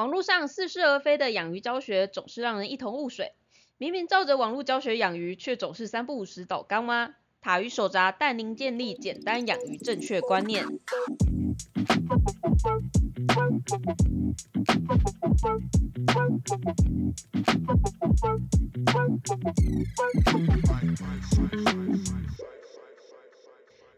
[0.00, 3.34] 网络上似是而非的养鱼教学总是让人一头雾水。
[3.76, 7.16] 明明照着网络教学养鱼，却总是三不五时倒缸吗？
[7.42, 10.64] 塔鱼手札带您建立简单养鱼正确观念。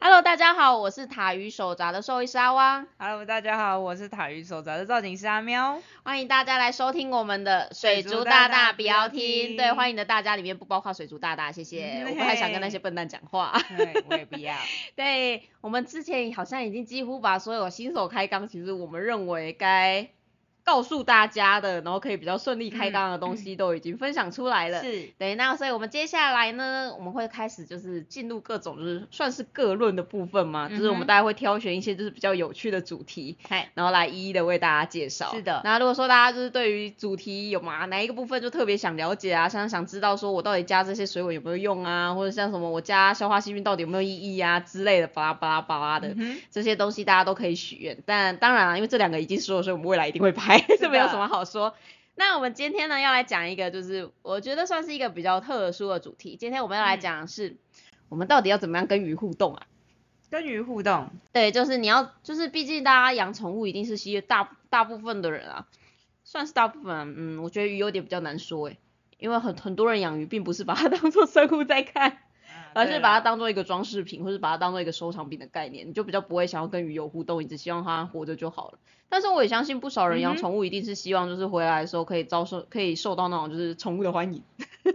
[0.05, 5.80] Hello，大家好，我是塔鱼手札的兽医师阿汪，Hello，大家好，我是塔鱼手札的造景师阿喵。
[6.02, 9.57] 欢迎大家来收听我们的水族大大不要听。
[9.57, 12.02] 对，欢迎的大家里面不包括水族大大，谢谢。
[12.02, 13.57] 嗯我不太想跟那些笨蛋讲话。
[13.77, 14.52] 对，我也不要。
[14.96, 20.09] 对我们之前好像已经几乎把所有新手开缸，其实我们认为该
[20.65, 24.80] 告诉大家的，然后可以比较顺利开缸的东西都已经分享出来了。
[24.83, 35.33] 是，对，那所以我们接下来呢，我们会开始就是进入各种就是算是各论的部分嘛，就是我们大家会挑选一些就是比较有趣的主题，嗨，然后来一一的为大家介绍。
[35.35, 46.09] 是的那如果说大家就是对于主题有嘛哪一个部分就特别想了解啊，像想知道说我到底加这些水果有没有用啊，或者像什么我加消化细菌到底有没有意义啊之类的巴拉巴拉巴拉的。
[46.16, 51.74] 嗯，这些东西大家都可以许愿，但当然了，因为这两个已经说了，所以我们未来一定会拍，这没有什么好说。
[52.14, 56.36] 那我们今天呢要来讲一个，就是我觉得算是一个比较特殊的主题。
[56.36, 57.56] 今天我们要来讲的是，
[58.08, 59.66] 我们到底要怎么样跟鱼互动啊？
[60.30, 65.69] 跟鱼互动，对，就是你要，就是毕竟大家养宠物一定是吸大大部分的人啊，
[66.25, 68.78] 算是大部分啊、嗯，我觉得鱼有点比较难说诶，
[69.19, 72.16] 因为很很多人养鱼并不是把它 当做生物在看，
[72.72, 78.78] 而是把它当做一个装饰品，或是把它当做一个收藏品的概念，你就比较不会想要跟鱼有互动，你只希望它活着就好了。
[79.12, 84.43] 但是我也相信不少人养宠物一定是希望就是回来的时候可以遭受，可以受到那种就是宠物的欢迎，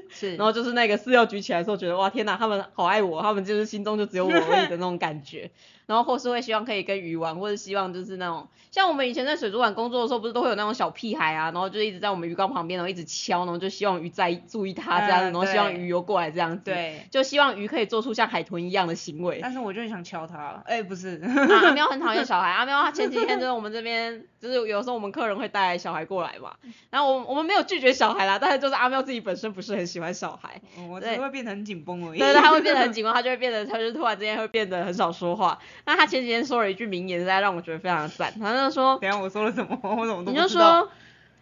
[0.10, 5.52] 是， 然后就是那个饲料举起来的时候，觉得哇天哪，他们好爱我，他们就是心中就只有我而已的那种感觉。
[5.86, 16.64] 然后或是会希望可以跟鱼玩，或者希望就是那种像我们以前在水族馆工作的时候，不是都会有那种小屁孩啊，然后就一直在我们鱼缸旁边，然后一直敲，然后就希望鱼在注意它这样子，嗯然后希望鱼游过来这样子。
[16.66, 17.08] 对。
[17.10, 19.40] 就希望鱼可以做出像海豚一样的行为。
[19.42, 24.07] 但是我就很想敲它，哎、不是， 啊、阿喵很讨厌 小孩，阿喵他前几天就是我们这边，
[24.40, 26.56] 就是有时候我们客人会带小孩过来嘛，
[26.90, 32.20] 然后我我们没有拒绝小孩啦，但是就是阿喵自己本身不是很喜欢小孩，我会变得很紧绷而已。
[32.20, 35.60] 对对，他会变得 很紧绷，他就会变得，他就突然之间会变得很少说话。
[35.86, 39.78] 那他前几天说了一句名言，实在让我觉得非常的赞，他就说，等下我说了什么？
[39.84, 40.48] 我怎么都你就。
[40.48, 40.90] 说，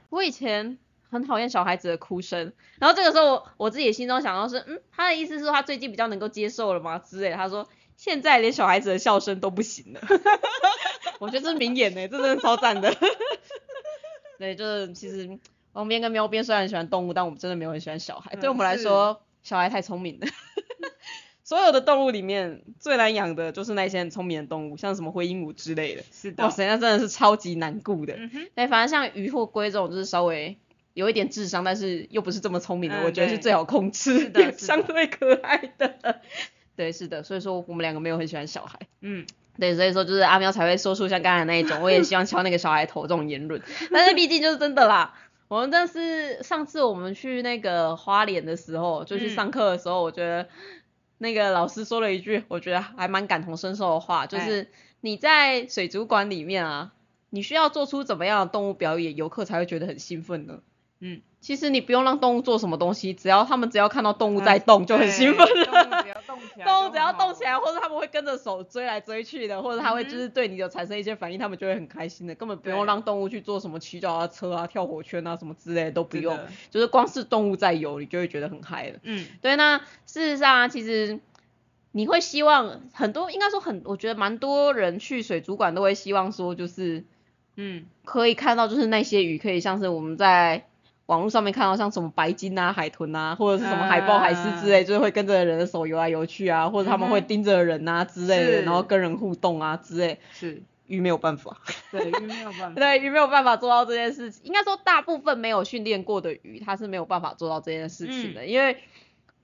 [0.09, 0.77] 我以前
[1.09, 7.67] 很讨厌小孩子的哭声，然后这个时候我我自己心中想到是，嗯，他的意思是说他最近比较能够接受了吗之类的，他说
[7.97, 10.01] 现在连小孩子的笑声都不行了，
[11.19, 12.95] 我觉得这是名言呢，这真的超赞的。
[14.37, 15.39] 对，就是其实
[15.73, 20.27] 王边跟喵边虽然很喜欢动物，但我们真的没有很喜欢小孩，对我们来说，小孩太聪明了。
[21.43, 26.03] 所有的动物里面最难养的就是那些很聪明的动物，像什么灰鹦鹉之类的。
[26.11, 26.43] 是的。
[26.43, 28.15] 哇塞，那真的是超级难顾的。
[28.17, 30.57] 嗯哼，对，反正像鱼或龟这种，就是稍微
[30.95, 36.21] 有一点智商，但是又不是这么聪明的，嗯我觉得是最好控制，的相对可爱的。
[36.75, 38.79] 对，是的，所以说我们两个没有很喜欢小孩。
[39.01, 39.25] 嗯，
[39.57, 43.61] 对，所以说就是阿喵才会说出像刚才那一种，我也希望敲那个小孩头这种言论。
[43.91, 45.13] 但是毕竟就是真的啦，
[45.47, 50.49] 我们但是上次我们去那个花莲的时候，就去嗯上课的时候，我觉得
[51.17, 54.67] 那个老师说了一句，我觉得还蛮感同身受的话，就是
[55.01, 56.93] 你在水族馆里面啊，
[57.29, 60.59] 你需要做出怎么样的动物表演，游客才会觉得很兴奋呢？
[60.99, 65.45] 嗯，其实你不用让动物做什么东西，只要他们只要看到动物在动就很兴奋。
[65.45, 65.45] 了。
[65.75, 76.35] 动物只要动起来，动物只要动起来，，或者他们会跟着手追来追去的，或者他会就是对你有产生一些反应，他们就会很开心的，根本不用对让动物去做什么骑脚踏车啊、跳火圈啊什么之类的都不用，
[76.71, 78.97] 就是光是动物在游，你就会觉得很嗨了。
[79.03, 81.19] 嗯，对，那事实上啊，其实
[81.91, 87.05] 你会希望很多，应该说很，我觉得蛮多人去水族馆都会希望说，就是
[87.55, 90.65] 嗯，可以看到就是那些鱼，可以像是我们在
[91.07, 100.19] 网络上面看到像什么白金啊、海豚啊，或者是什么海豹、海狮之类，就是会跟着人的手游来游去啊，或者他们会盯着人啊之类的，然后跟人互动啊之类。
[100.31, 101.61] 是，鱼没有办法，
[101.91, 102.73] 对，鱼没有办法。
[102.79, 104.41] 对，鱼没有办法做到这件事情。
[104.45, 108.77] 应该说，大部分没有训练过的鱼，它是没有办法做到这件事情的，因为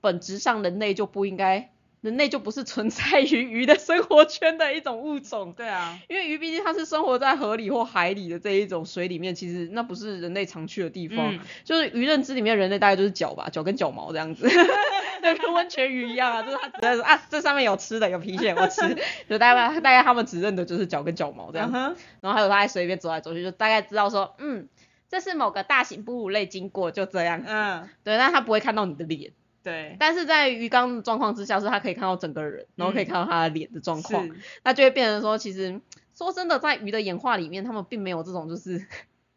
[0.00, 1.70] 本质上人类就不应该，
[2.02, 5.54] 人类就不是存在于鱼的生活圈的一种物种。
[5.56, 11.34] 对啊，因为鱼毕竟它是生活在河里或海里的这一种水里面，其实那不是人类常去的地方。
[11.34, 14.48] 嗯就是鱼认知里面，人类大概就是脚吧，脚跟脚毛这样子，
[15.22, 18.80] 对，跟温泉鱼一样啊，就是它只在说啊，这上面有吃的，有皮屑，我吃，
[19.30, 21.70] 就大概大概他们只认的就是脚跟脚毛这样
[22.20, 24.68] 然后还有它在水里面走来走去，就大概知道说，嗯，
[25.08, 29.30] 这是某个大型哺乳类经过，就这样，嗯，对，但它不会看到你的脸。
[29.62, 35.80] 对，但是在鱼缸的状况之下，是他可以看到整个人，然后可以看到他的脸的状况，是，那就会变成说，其实
[36.14, 38.86] 说真的，在鱼的演化里面，他们并没有这种就是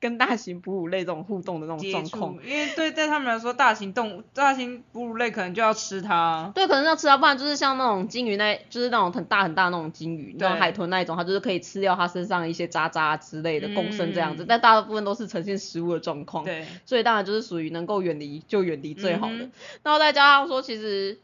[0.05, 6.51] 跟大型哺乳类这种互动的那种状况。，因为对对他们来说，大型动物、大型哺乳类可能就要吃它。
[6.53, 16.43] 对，可能要吃它，不然就是像那种鲸鱼那，就是那种很大很大那种鲸鱼，那种海豚那一种，它就是可以吃掉它身上一些渣渣之类的共生这样子，嗯但大部分都是呈现食物的状况。
[16.43, 19.33] 对，所以当然就是属于能够远离就远离最好的。
[19.33, 19.51] 嗯哼
[19.81, 21.17] 然后再加上说，其实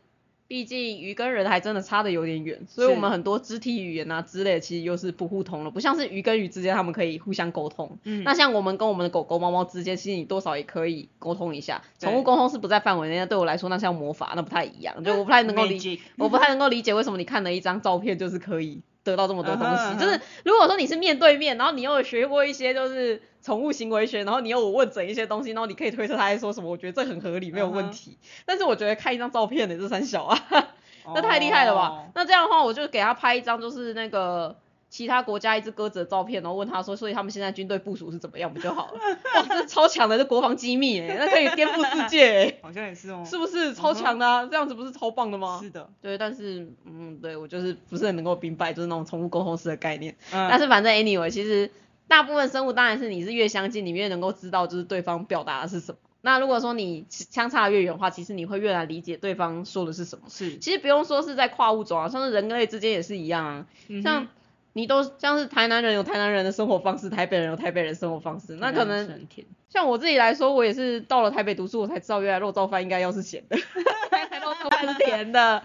[0.52, 7.98] 毕竟鱼跟人还真的差的有点远，所以我们很多肢体语言啊之类，其实又是不互通了，不像是鱼跟鱼之间他们可以互相沟通。
[8.04, 11.82] 嗯那像我们跟我们的狗狗、猫猫之间，其实你多少也可以沟通一下。
[11.98, 15.80] 宠物沟通是不在范围内，那对我来说那像魔法，那不太一样，就我不太能够理
[16.20, 19.98] 我不太能够理解为什么你看了一张照片就是可以得到这么多东西。
[20.00, 28.18] 就是如果说你是面对面，然后你又有学过一些就是宠物行为学，然后你又有问诊一些东西，然后你可以推测他在说什么，我觉得这很合理，没有嗯问题。
[28.46, 30.38] 但是我觉得看一张照片的这三小啊，
[31.14, 31.88] 那太厉害了吧？
[31.90, 34.56] 哦那这样的话，我就给他拍一张就是那个。
[34.92, 39.00] 其他国家一只鸽子的照片，然后问他说，所以他们现在军队部署是怎么样不就好了？
[39.36, 43.24] 哇，这超强的，这国防机密哎，那可以颠覆世界哎， 好像也是哦。
[43.26, 44.46] 是不是超强的啊？
[44.46, 45.60] 这样子不是超棒的吗？
[45.64, 50.14] 是的，对，但是嗯，对我就是不是很能够明白，就是那种宠物沟通师的概念。
[50.34, 51.72] 嗯，但是反正 anyway，其实
[52.10, 55.98] 大部分生物当然是你是越相近，你越能够知道就是对方表达的是什么。
[56.24, 60.26] 那如果说你相差越远的话，其实你会越来理解对方说的是什么。
[60.30, 63.66] 是其实不用说是在跨物种啊，像是人类之间也是一样啊。
[63.88, 64.28] 嗯像
[64.74, 68.56] 你都像是台南人有台南人的生活方式，台北人有台北人的生活方式。
[68.56, 69.28] 那可能。
[69.70, 73.56] 像我自己来说，我也是到了台北读书，我才知道原来肉燥饭应该要是咸的，
[74.12, 75.64] 原来肉燥饭是甜的。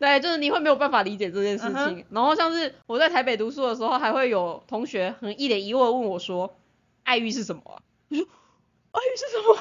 [0.00, 1.74] 对，就是你会没有办法理解这件事情。
[1.74, 6.56] 嗯然后像是我在台北读书的时候，还会有同学很一脸疑惑问我说
[7.04, 7.76] ：“爱玉是什么啊？”
[8.94, 9.54] 我说：“爱玉是什么？”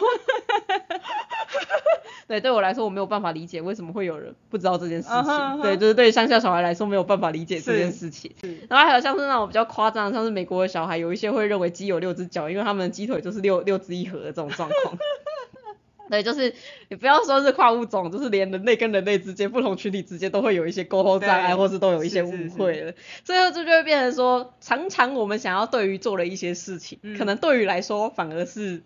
[2.27, 5.61] 对，对我来说，我没有办法理解为什么会有人不知道这件事情。
[5.61, 8.31] 对，就是对乡下小孩来说，没有办法理解这件事情。
[8.69, 14.97] 然后还有像是那种比较夸张，像是美国的小孩，有一些会认为鸡有六只脚，因为他们的鸡腿就是六六只一盒的这种状况。
[16.09, 16.53] 对，就是
[16.89, 22.93] 你不要说是跨物种，就是连人类跟人类之间、不同群体之间都会有一些沟通障碍，或是都有一些误会了。
[23.23, 28.83] 最后这就会变成说，常常我们想要对于做了一些事情，嗯可能对于来说反而是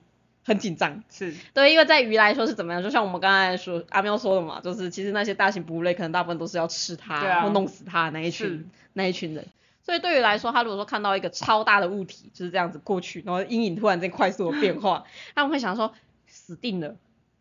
[0.48, 1.04] 很紧张。
[1.12, 2.82] 是对，因为在鱼来说是怎么样？
[2.82, 9.46] 就像我们刚才说阿喵说的嘛，就是其实那些大型哺乳类可能大部分都是要吃它，对啊或弄死它的那一群那一群人。
[9.84, 15.04] 所以对于来说，他如果说看到一个超大的物体就是这样子过去，然后阴影突然间快速的变化，
[15.36, 15.94] 他们会想说
[16.28, 16.96] 死定了。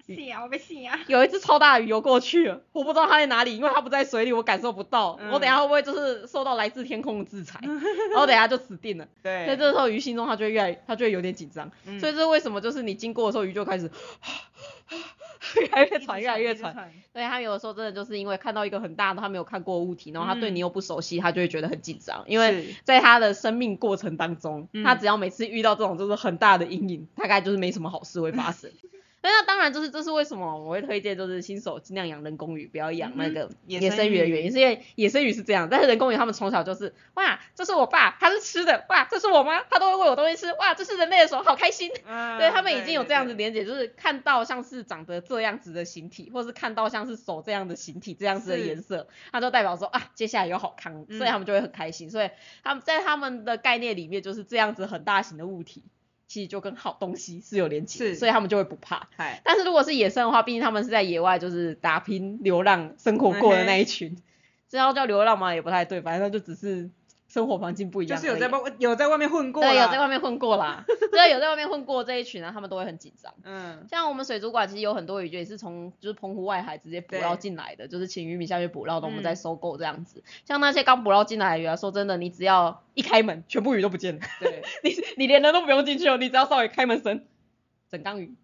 [0.06, 0.98] 是啊，我被信啊。
[1.08, 5.18] 有一只超大的鱼游过去了，我不知道它在哪里，因为它不在水里，我感受不到。
[5.20, 7.58] 嗯我等下会不会就是受到来自天空的制裁？
[8.10, 9.04] 然后等下就死定了。
[9.22, 11.70] 所以对，这时候鱼心中它就会越来，它就会有点紧张。
[11.86, 12.60] 嗯所以这是为什么？
[12.60, 13.90] 就是你经过的时候，鱼就开始
[15.60, 16.72] 越来越喘，越来越喘。
[16.72, 16.90] 喘。
[17.12, 28.70] 对他有的时候真的就是因为看到一个很大的他没有看过的物体，然后他对你又不熟悉，他就会觉得很紧张，因为是在他的生命过程当中，嗯他只要每次遇到这种就是很大的阴影，大概就是没什么好事会发生。
[29.30, 41.90] 那当然就是这是为什么我会推荐就是新手尽量养人工鱼，不要养那个嗯野野生鱼的原因，是因为野生鱼是这样，但是人工鱼他们从小就是哇，这是我爸，他是吃的，哇，这是我妈，他都会喂我东西吃，哇，这是人类的手，好开心。
[42.06, 52.10] 嗯对他们已经有这样子对连结，就是看到像是长得这样子的形体，或是看到像是手这样的形体这样子的是颜色，它就代表说啊，接下来有好康，嗯所以他们就会很开心。
[52.10, 52.30] 所以
[52.62, 55.84] 他们在他们的概念里面，就是这样子很大型的物体，
[56.26, 58.16] 其实就跟好东西是有连结的，是。
[58.16, 59.08] 所以他们就会不怕。
[59.16, 64.16] 嗨，但是如果是野生的话，毕竟他们是在野外就是打拼流浪生活过的那一群，
[64.68, 66.90] 这要叫流浪嘛也不太对，反正就只是
[67.36, 68.18] 生活环境不一样。
[68.18, 73.34] 就是有在外有在外面混过对，有在外面混过啦，对，有在外面混过 这一群呢，他们都会很紧张。
[73.44, 80.24] 嗯，像我们水族馆其实有很多鱼就也是从就是澎湖外海直接捕对捞进来的，就是请渔民下去捕捞的，我们嗯再收购这样子。
[80.46, 87.22] 像那些刚捕捞进来的鱼啊，说真的，你只要一开门，全部鱼都不见了，对， 你你连人都不用进去哦，你只要稍微开门声，
[87.90, 88.34] 整缸鱼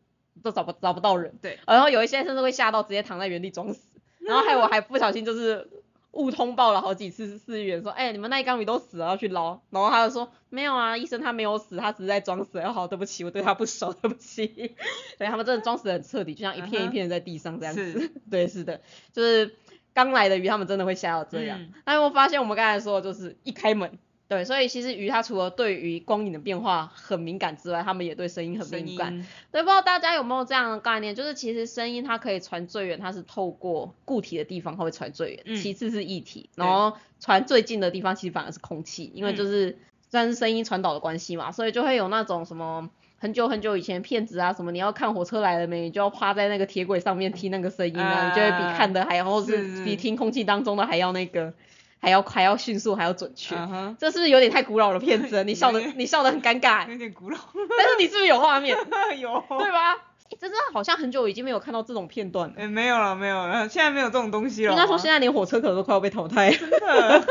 [0.42, 1.32] 都找不找不到人。
[1.40, 3.88] 对，然后有一些甚至会吓到直接躺在原地装死，
[4.20, 5.81] 然后还有我还不小心就是。
[6.12, 9.60] 误通报了好几次饲员说，哎、你们那一缸鱼都死了，要去捞。
[9.70, 12.58] 然后他就说，没有啊，医生他没有死，他只是在装死。
[12.60, 14.46] 哦，好，对不起，我对他不熟， 对不起。
[15.18, 17.92] 对他们真的装死得很彻底，就像一片一片在地上这样子。
[17.92, 18.80] 是 对，是的，
[19.12, 19.56] 就是
[19.94, 21.58] 刚来的鱼，他们真的会吓到这样。
[21.60, 23.98] 嗯那有没有发现我们刚才说的就是一开门，
[24.32, 29.12] 对，所以其实鱼它除了对于光影的变化很敏感之外，它们也对声音很敏感。
[29.12, 39.76] 音，对，不知道大家有没有这样的概念，就是其实声音它可以传最远，它是透过固体的地方它会传最远，嗯其次是液体，然后传最近的地方其实反而是空气，因为嗯就是
[40.08, 42.88] 算是声音传导的关系嘛，所以就会有那种什么。
[43.18, 51.54] 很久很久以前骗子啊什么，你要看火车来了没，你就要趴在那个铁轨上面听那个声音啊，你就会比啊看的还要，或是比听空气当中的还要那个，
[52.02, 53.54] 还要还要迅速还要准确。
[53.96, 55.44] 这是不是有点太古老的片子了？
[55.46, 57.38] 你笑的你笑的很尴尬，有点古老，
[57.78, 58.76] 但是你是不是有画面？
[59.20, 59.94] 有，对吧？
[60.30, 62.54] 诶真的好像很久已经没有看到这种片段了。
[62.58, 64.72] 哎、没有了，没有了，现在没有这种东西了。
[64.72, 66.56] 应该说现在连火车可能都快要被淘汰了。
[66.56, 67.22] 真的，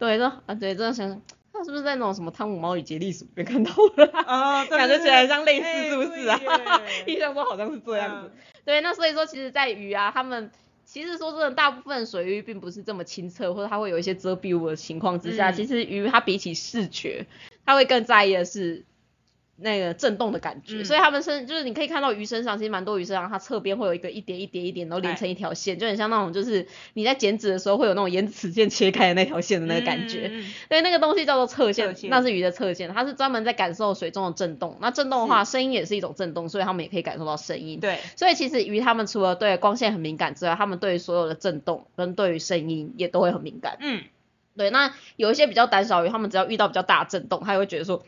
[0.00, 4.64] 对，这啊对，真的想想，他是不是在那种什么《汤姆猫与杰利鼠》里面看到了、啊？
[4.66, 6.40] 感觉起来像类似，哎是不是啊？
[7.06, 8.32] 印象中好像是这样子。
[8.34, 10.50] 嗯对，那所以说，其实，在鱼啊，他们
[10.94, 17.26] 其实说真的，大部分水域并不是这么清澈，或者它会有一些遮蔽物的情况之下，嗯其实鱼它比起视觉，
[17.66, 18.84] 它会更在意的是。
[19.56, 30.32] 那个震动的感觉，嗯所以他们身就是你可以看到鱼身上，其实蛮多鱼身上，它侧边会有一个一点一点一点，然后连成一条线，就很像那种就是你在剪纸的时候会有那种沿齿线切开的那条线的那个感觉。
[30.68, 34.76] 对，那个东西叫做侧线，那是鱼的侧线，它是专门在感受水中的震动。
[34.80, 37.78] 那震动的话，声音也是一种震动，所以他们也可以感受到声音。
[37.78, 43.76] 对，所以其实鱼它们除了对光线很敏感之外，它们对于所有的震动跟对于声音也都会很敏感。
[43.80, 44.02] 嗯，
[44.56, 48.04] 对，那有一些比较胆小鱼，它们只要遇到比较大的震动，它也会觉得说，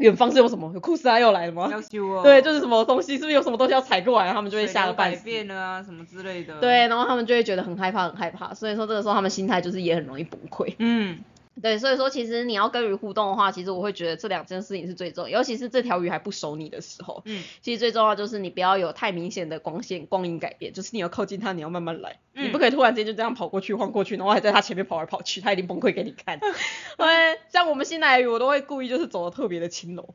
[0.00, 0.70] 远方是有什么？
[0.74, 1.68] 有库斯拉又来了吗？
[1.70, 4.32] 要修哦，对，就是什么东西，是不是有什么东西要踩过来？
[4.32, 5.24] 他们就会吓得半死。
[5.24, 8.52] 变了啊，什么之类的。，对，然后他们就会觉得很害怕，很害怕。
[8.54, 10.74] 所以说这个时候他们心态就是也很容易崩溃。
[10.78, 11.18] 嗯，
[11.62, 26.38] 对，所以说其实你要跟鱼互动的话，其实我会觉得这两件事情是最重要，尤其是这条鱼还不熟你的时候，嗯，其实最重要就是你不要有太明显的光线光影改变，就是你要靠近它，你要慢慢来，你不嗯可以突然间就这样跑过去晃过去，然后还在它前面跑来跑去，它一定崩溃给你看。
[26.96, 30.14] 对，像我们新来的鱼，我都会故意就是走的特别的轻柔，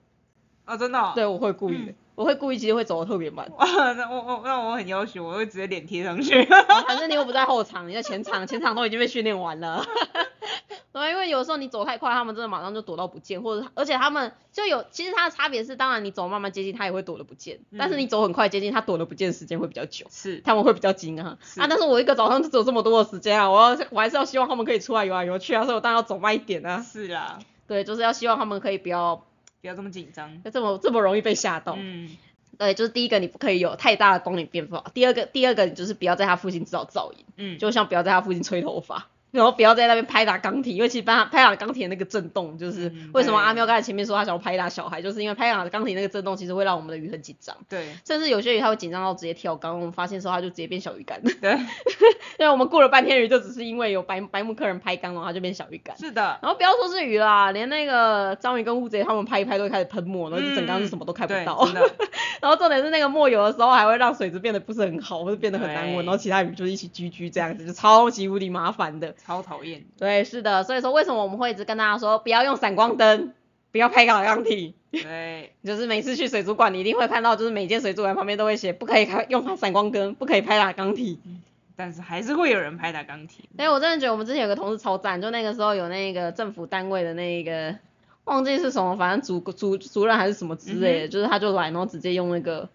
[0.66, 1.12] 哦，真的哦。
[1.16, 3.50] 对我会故意的，我会故意其实会走的特别慢。
[3.58, 6.44] 哇，那我我那我很要求，我会直接脸贴上去。
[6.88, 9.86] 反正你又不在后场，你在前场， 前场都已经被训练完了。
[10.92, 20.06] 对，因为有时候你走太快，他们真的马上就躲到不见，或者而且他们就有，其实它的差别是，当然你走慢慢接近，他也会躲得不见，但是你走很快接近，他躲得不见的时间会比较久。
[20.10, 21.68] 是，他们会比较惊啊，是啊！
[21.70, 26.82] 但是我一个早上就走这么多的时间啊，我要我还是要希望他们可以出来游来游去啊，所以我当然要走慢一点啊。
[26.82, 29.26] 是啦，对，就是要希望他们可以不要
[29.62, 30.44] 不要这么紧张。
[30.44, 31.76] 就这么这么容易被吓到。
[31.78, 32.10] 嗯，
[32.58, 37.26] 对，就是第一个你不可以有太大的光影变化，第二个第二个你就是不要在他附近制造噪音。
[37.38, 51.22] 嗯，就像不要在他附近吹头发，然后不要在那边拍打钢铁，因为其实拍打拍打钢铁那个震动，就是嗯为什么阿喵刚才前面说他想要拍打小孩，就是因为拍打钢铁那个震动其实会让我们的鱼很紧张，对甚至有些鱼它会紧张到直接跳缸，我们发现时候它就直接变小鱼干。
[51.42, 51.52] 对，
[52.40, 55.98] 因为我们过了半天鱼，就只是因为有白白目客人拍缸，然后它就变小鱼干。
[55.98, 56.40] 是的。
[56.42, 61.68] 然后不要说是鱼啦，连那个章鱼跟乌贼他们拍一拍都会开始喷墨，然后就整缸是什么都看不，到。
[62.42, 69.14] 然后重点是那个墨有的时候还会让水质变得不是很好，或者变得很难闻，然后其他鱼就一起居居这样子，就超级无敌麻烦的。
[69.26, 69.86] 超讨厌。
[69.98, 73.34] 对，是的，所以说为什么我们会一直跟大家说不要用闪光灯，
[73.72, 81.20] 不要拍打钢体，对， 就是每次去水族馆你一定会看到，就是每间水族馆旁边都会写不可以开用闪光灯，不可以拍打钢体。
[81.78, 83.50] 但是还是会有人拍打钢体。
[83.58, 87.76] 对我真的觉得我们之前有个同事超赞，就那个时候有那个政府单位的那个
[88.24, 92.70] 忘记是什么，反正主主主任还是什么之类的，就是他就来，然后直接用那个。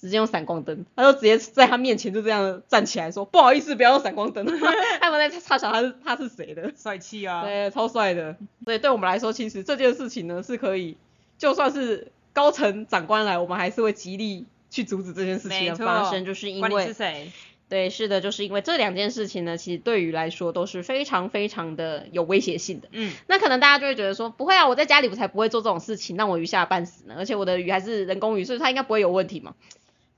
[0.00, 4.46] 直接用闪光灯，他就直接在他面前就这样站起来说：“不好意思，不要用闪光灯。
[4.98, 6.72] ”他们在查想他是他是谁的。
[6.74, 7.42] 帅气啊！
[7.44, 8.36] 对，超帅的。
[8.64, 10.96] 所以对我们来说，其实这件事情呢是可以，
[11.36, 17.32] 就算是高层长官来，我们还是会极力去阻止这件事情的发生，就是因管你是为谁？
[17.68, 22.88] 对，是的，就是因为这两件事情呢，其实对于来说都是非常非常的有威胁性的。
[22.90, 29.54] 嗯，那可能大家就会觉得说，不会啊，我在家里我才不会做这种事情，让我鱼吓半死呢，而且我的鱼还是人工鱼，所以它应该不会有问题嘛。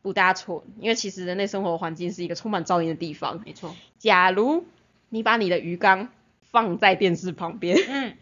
[0.02, 3.40] 不，大错，因为其实人类生活环境是一个充满噪音的地方。
[3.46, 3.74] 没错。
[3.98, 4.64] 假如
[5.08, 6.08] 你把你的鱼缸
[6.42, 8.16] 放在电视旁边，嗯，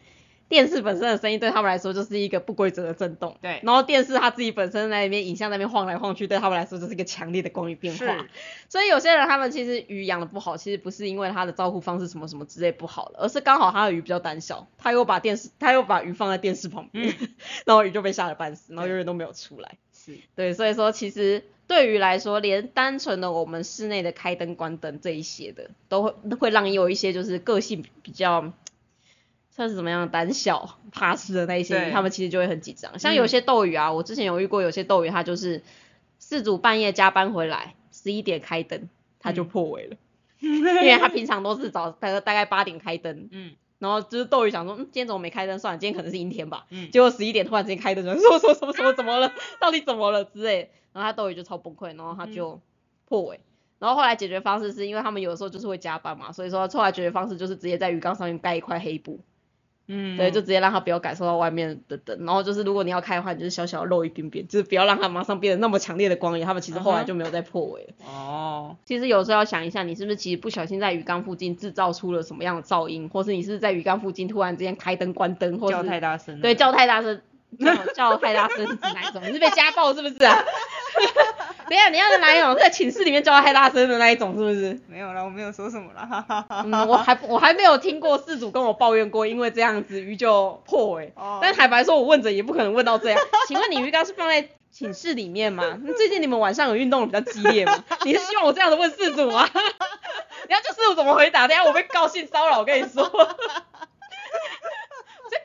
[0.49, 8.28] 电视本身的声音对他们来说就是一个不规则的震动，对然后电视它自己本身在那边影像在那边晃来晃去，对他们来说就是一个强烈的光影变化是。
[8.68, 17.16] 所以有些人他们其实鱼养的不好，其实不是因为它的照顾方式什么什么之类不好了，而是刚好他的鱼比较胆小，他又把电视他又把鱼放在电视旁边，
[17.64, 19.78] 然后鱼就被吓得半死，然后永远都没有出来。
[19.92, 28.52] 是，对，所以说其实对于来说，连单纯的我们室内的开灯、关灯这一些的，都会会让有一些就是个性比较
[29.50, 32.98] 算是怎么样胆小、怕事的那一些他们其实就会很紧张。
[32.98, 35.62] 像有些斗鱼啊，我之前有遇过有些斗鱼，他就是
[36.18, 38.88] 事主半夜加班回来，十一点开灯，
[39.20, 39.96] 他就破尾了，
[40.40, 45.58] 因为他平常都是早大概大概八点开灯，嗯然后就是斗鱼想说，嗯，今天怎么没开灯？
[45.58, 46.66] 算了，今天可能是阴天吧。
[46.70, 49.32] 嗯，结果十一点突然之间开灯，说什么什么什么怎么了？
[49.58, 52.60] 到底怎么了之类，然后他斗鱼就超崩溃，然后他就
[53.06, 53.40] 破尾。
[53.78, 59.18] 然后后来解决方式是因为他们有的时候就是会加班嘛，所以说后来解决方式就是直接在鱼缸上面盖一块黑布，
[59.92, 67.88] 嗯，对，就直接让它不要感受到外面的灯，然后就是如果你要开的话，你就是小小的露一点点，就是不要让它马上变得那么强烈的光影，他们其实后来就没有再破尾了。
[68.06, 77.20] 哦，其实有时候要想一下，你是不是其实不小心在鱼缸附近制造出了什么样的噪音，或是你是是在鱼缸附近突然之间开灯关灯，或叫是太大声，对叫太大声，
[77.59, 79.23] 叫叫太大声是指哪一种？
[79.23, 80.38] 你是被家暴是不是啊？
[81.69, 82.54] 等下你要是哪一种？
[82.57, 84.78] 在寝室里面叫太大声的那一种是不是？
[84.88, 91.12] 没有啦，我没有说什么啦，哈哈哈嗯， 我还我还没有听过事主跟我抱怨过，因为这样子鱼就破尾。
[91.14, 93.21] 哦但坦白说，我问着也不可能问到这样。
[93.47, 95.78] 请问你鱼缸是放在寝室里面吗？
[95.85, 97.85] 那最近你们晚上有运动的比较激烈吗？
[98.04, 99.49] 你是希望我这样的问事主吗？
[100.49, 101.47] 你要就事主怎么回答？
[101.47, 103.04] 等下我被告性骚扰，我跟你说。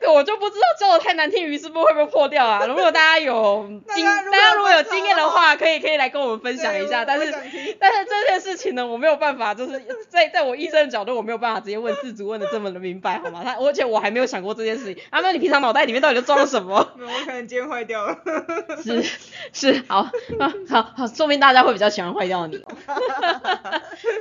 [0.06, 2.64] 这个我就不知道叫的太难听，鱼是不是会不会破掉啊？
[2.64, 7.04] 如果大家有 经，大家如果有经验的话，可以可以来跟我们分享一下。
[7.04, 7.32] 但是
[7.80, 13.42] 但是这件事情呢，我没有办法，就是在在我医生的角度，我没有办法直接问事主问的这么的明白，好吗？
[13.42, 15.02] 他而且我还没有想过这件事情。
[15.10, 16.76] 阿妹，你平常脑袋里面到底都装什么？
[16.96, 18.16] 我可能今天坏掉了，
[18.84, 19.02] 是
[19.52, 20.12] 是，好啊
[20.70, 22.68] 好好，说明大家会比较喜欢坏掉你哦。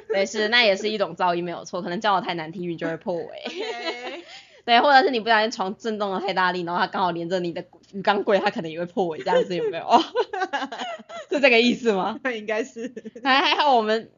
[0.08, 1.84] 对，是，那也是一种噪音，没有错。
[1.84, 4.24] 可能叫的太难听，你就会破尾。
[4.66, 9.86] 对，或者是你不小心床震动的太大力，然后它刚好连着你的鱼缸柜，它可能也会破尾，这样子有没有？
[11.30, 12.20] 是这个意思吗？
[12.36, 12.92] 应该是，
[13.24, 14.10] 还还好我们，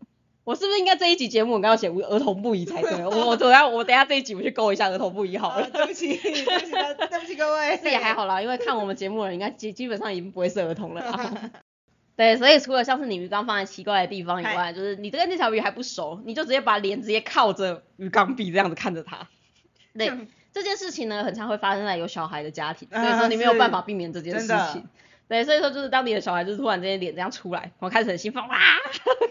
[0.46, 3.06] 我是不是应该这一集节目我刚要写儿童不宜才对？
[3.06, 5.70] 我我等下我等下这一集我去勾一下儿童不宜好好了。
[5.70, 11.52] 对不起，对不起，对不起各位，这也还好啦，因为看我们节目的人应该基基本上已经不会是儿童了啊。
[12.16, 19.28] 对，所以除了像是你鱼缸放在奇怪的地方以外，就是你跟那条鱼还不熟，你就直接把脸直接靠着鱼缸壁这样子看着它。
[19.98, 24.88] 对，这件事情呢，很常会发生在有小孩的家庭，所以说啊你没有是办法避免这件事情。
[25.28, 28.58] 对，所以说就是当你的小孩就是突然之间脸这样出来，然后开始很兴奋哇，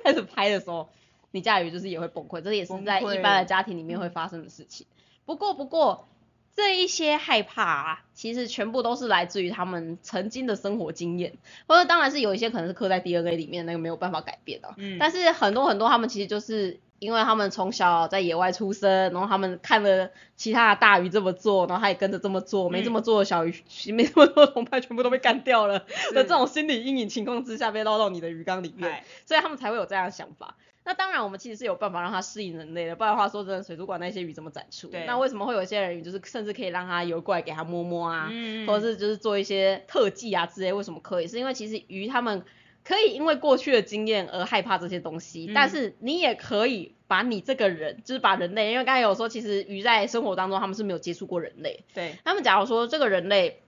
[0.04, 0.88] 开始拍的时候，
[1.30, 4.86] 你家的鱼就是也会崩溃，这也是在一般的家庭里面会发生的事情。
[5.24, 6.06] 不过不过
[6.54, 11.32] 这一些害怕啊，其实全部都是来自于他们曾经的生活经验，
[11.66, 14.98] 或者当然是有一些可能是刻在 DNA 里面，那个没有办法改变的、嗯。
[14.98, 23.54] 但是很多很多他们其实就是因为他们从小在野外出生，然后他们看了其他的大鱼这么做，然后他也跟着这么做，没这么做的小鱼，
[23.92, 25.80] 没这么做的同伴全部都被干掉了
[26.12, 30.56] 的这种心理阴影情况之下被捞到你的鱼缸里面，所以他们才会有这样的想法。
[30.88, 34.88] 那当然，我们其实是有办法让它适应人类的，不然的话，说真的，水族馆那些鱼怎么展出？
[35.04, 40.72] 那为什么会有一些人鱼就是甚至可以让它游过来给它摸摸啊，嗯或者是就是做一些特技啊之类？
[40.72, 41.26] 为什么可以？
[41.26, 42.44] 是因为其实鱼它们
[42.86, 45.54] 可以因为过去的经验而害怕这些东西，嗯。
[45.54, 53.62] 但是你也可以把你这个人，就是把人类，因为刚才有说，其实鱼在生活当中他们是没有接触过人类，对，他们假如说这个人类，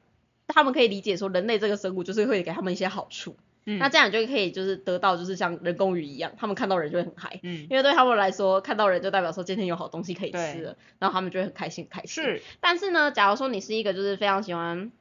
[0.47, 3.79] 他们可以理解说人类这个生物就是会给他们一些好处，嗯。
[3.79, 7.41] 那这样你就可以就是得到就是像人工鱼一样，他们看到人就会很嗨。
[7.43, 7.67] 嗯。
[7.69, 12.23] 因为对他们来说，看到人就代表说今天有好东西可以吃了，然后他们就会很开心，很开心。
[12.23, 14.93] 是，但是呢，假如说你是一个就是非常喜欢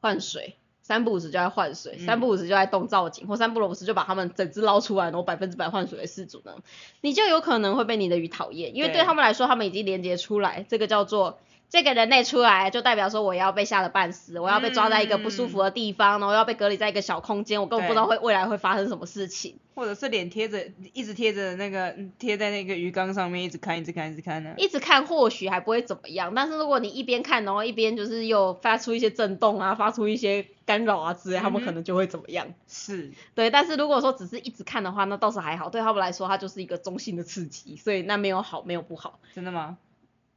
[0.00, 0.56] 换水，
[0.92, 6.52] 三不五时就在换水，嗯三不五时就在动造景，或三不五时就把它们整只捞出来，然后百分之百换水的事主呢，
[7.00, 11.38] 你就有可能会被你的鱼讨厌，因为对对他们来说，他们已经连接出来，这个叫做。
[11.72, 19.56] 这个人类出来，就代表说我要被吓得半死，我要被抓在一个不舒服的地方，然后要被隔离在一个小空间，我根本不知道会未来会发生什么事情。
[19.74, 24.52] 或者是脸贴着，一直贴着那个嗯贴在那个鱼缸上面，一直看，一直看，一直看呢。
[24.58, 32.48] 一直看或许还不会怎么样，但是如果你一边看，然后一边就是又发出一些震动啊，发出一些干扰啊之类，他们可能就会怎么样。
[32.68, 39.18] 是，对，但是如果说只是一直看的话，那倒是还好，对他们来说，它就是一个中性的刺激，所以那没有好，没有不好。
[39.34, 39.78] 真的吗？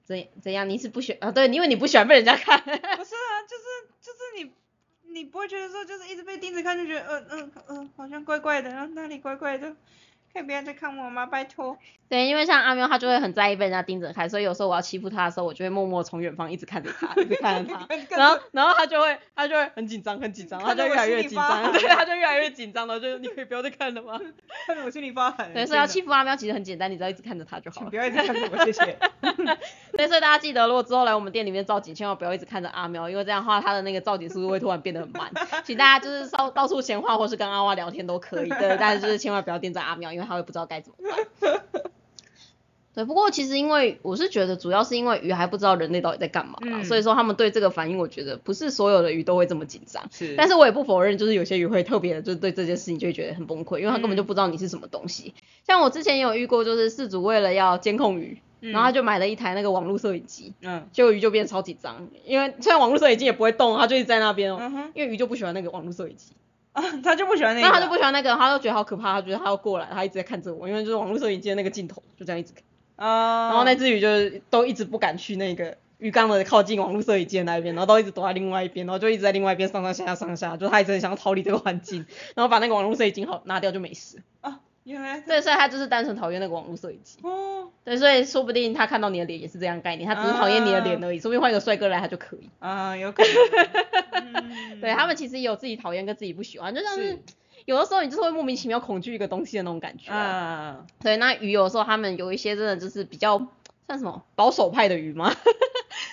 [0.06, 0.70] 怎怎样？
[0.70, 1.32] 你是不喜啊？
[1.32, 2.58] 对，因为你不喜欢被人家看。
[2.62, 4.52] 不是啊，就是就是你
[5.12, 9.76] 你不会觉得说就是一直被盯着看，就觉得嗯嗯嗯好像怪怪的，然后那里怪怪的，
[10.36, 11.26] 可以不要再看我吗？
[11.26, 11.78] 拜托。
[12.10, 24.20] 对，因为像阿喵，他就会很在意被人家盯着看，所以有时候我要欺负他的时候，我就会默默从远方一直看着他， 一直看着他，然后然后他就会他就会很紧张，很紧张，他就越来越紧张，对，他就越来越紧张了，就 你可以不要再看了吗？
[24.68, 25.52] 看得我心里发寒。
[25.54, 27.96] 对，所以要欺负阿喵其实很简单，你只要一直看着他就好了请不。
[27.96, 28.98] 要一直看着我，谢谢。
[29.94, 35.32] 对，所以大家记得，如果之后来我们店里面造景，千万不要一直看着阿喵，因为这样的话，他的那个造景速度会突然变得很慢。
[35.64, 41.62] 请大家就是到到处闲话或是跟阿蛙聊天都可以，对，但是就是千万不要盯着阿喵，因为他会不知道该怎么办。
[42.94, 50.02] 对，不过其实因为我是觉得，主要是因为鱼还不知道人类到底在干嘛，嗯所以说他们对这个反应，我觉得不是所有的鱼都会这么紧张。
[50.10, 55.34] 是但是我也不否认，就是有些鱼会特别的，就是对这件事情就会觉得很崩溃，因为他根本就不知道你是什么东西。
[55.68, 66.32] 像我之前也有遇过，就是事主为了要监控鱼，然后他就买了一台那个网络摄影机，嗯结果鱼就变得超紧张，因为虽然网络摄影机也不会动，它就一直在那边哦、嗯，因为鱼就不喜欢那个网络摄影机，
[66.76, 72.64] 啊， 他就不喜欢那个，那他就不喜欢那个，他就觉得好可怕，他觉得他要过来，他一直在看着我，因为就是网络摄影机的那个镜头就这样一直看，
[73.08, 84.22] 啊，然后那只鱼就是都一直不敢去那个鱼缸的靠近网络摄影机的那一边，然后都一直躲在另外一边，然后就一直在另外一边上上下下上下，就他一直很想要逃离这个环境，然后把那个网络摄影机好拿掉就没事。
[84.42, 87.18] 啊，原来对，所以他就是单纯讨厌那个网络摄影机。
[87.24, 92.50] 哦对，所以说不定他看到你的脸也是这样概念，他只是讨厌你的脸而已，说不定换一个帅哥来他就可以。
[92.60, 93.32] 啊，有可能。
[94.34, 97.20] 嗯对他们其实也有自己讨厌跟自己不喜欢，就像是是
[97.66, 100.12] 有的时候你就是会莫名其妙恐惧一个东西的那种感觉。
[100.12, 103.48] 啊，对，那鱼有时候他们有一些真的就是比较
[103.88, 105.34] 像什么保守派的鱼吗？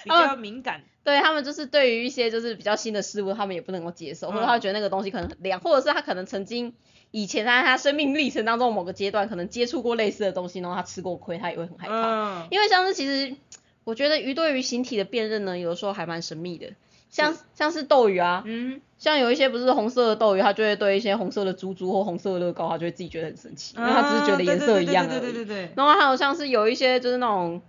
[0.04, 0.82] 比较敏感。
[1.04, 6.74] 对他们就是对于一些就是比较新的事物，他们也不能够接受，或者他觉得那个东西可能很亮，或者是他可能曾经
[7.12, 11.94] 以前在他生命历程当中某个阶段可能接触过类似的东西，然后他吃过亏，他也会很害怕。
[11.94, 13.36] 嗯，因为像是其实
[13.84, 16.70] 我觉得鱼对于形体的辨认呢，有的时候还蛮神秘的，
[17.10, 25.32] 像像是斗鱼啊，嗯，像有一些不是红色的斗鱼，它就会对一些红色的珠珠或红色的乐高，它就会自己觉得很生气，因为它只是觉得颜色一样对对已。
[25.32, 27.60] 对对对对，然后还有像是有一些就是那种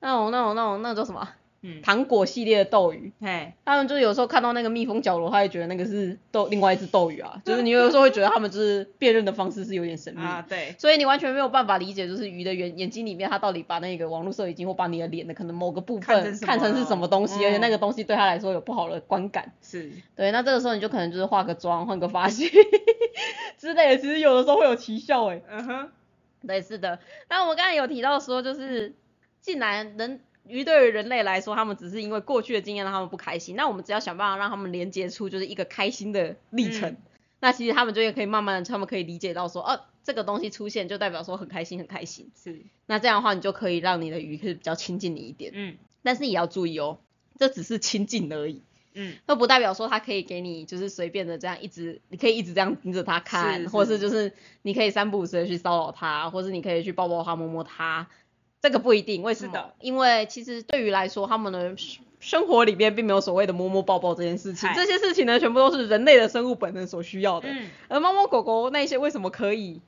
[0.00, 1.28] 那种那种那种那种叫什么
[1.66, 10.22] 嗯，糖果系列的斗鱼，嘿，他们就有时候看到那个蜜蜂角螺，他也觉得那个是斗另外一只斗鱼啊， 就是你有时候会觉得他们就是辨认的方式是有点神秘。
[10.24, 19.52] 啊，对，所以你完全没有办法理解，就是鱼的眼眼睛里面，它到底把那个网络摄影机或把你的脸的可能某个部分看成是什么东西，而且嗯那个东西对他来说有不好的观感。
[19.60, 22.48] 是，对，那这个时候你就可能就是化个妆、换个发型
[23.58, 25.42] 之类的，其实有的时候会有奇效哎。
[25.48, 25.88] 嗯哼，
[26.46, 26.98] 对，是的。
[27.28, 28.94] 那我们刚才有提到说，就是
[29.40, 36.90] 竟然人鱼对于人类来说，他们只是因为过去的经验让他们不开心，那我们只要想办法让他们连接出就是一个开心的历程。
[36.90, 36.96] 嗯
[37.38, 42.30] 那其实他们就也可以慢慢的，他们可以理解到说，哦，这个东西出现就代表说很开心，很开心。
[42.34, 45.52] 是，那这样的话，你就可以让你的鱼是比较亲近你一点。
[45.54, 46.98] 嗯但是也要注意哦，
[47.38, 48.62] 这只是亲近而已。
[48.94, 54.32] 嗯，那不代表说它可以给你就是随便的这样一直，你可以一直这样盯着它看，是或者是是就是
[54.62, 58.08] 你可以三不五时的去骚扰它，或是你可以去抱抱它、摸摸它，
[58.66, 59.22] 这个不一定。
[59.22, 59.74] 为什么是的？
[59.80, 67.48] 因为其实对于来说，他们的生生活里边并没有所谓的摸摸抱抱这件事情，这些事情呢，全部都是人类的生物本能所需要的。
[67.48, 69.80] 嗯，而猫猫狗狗那些为什么可以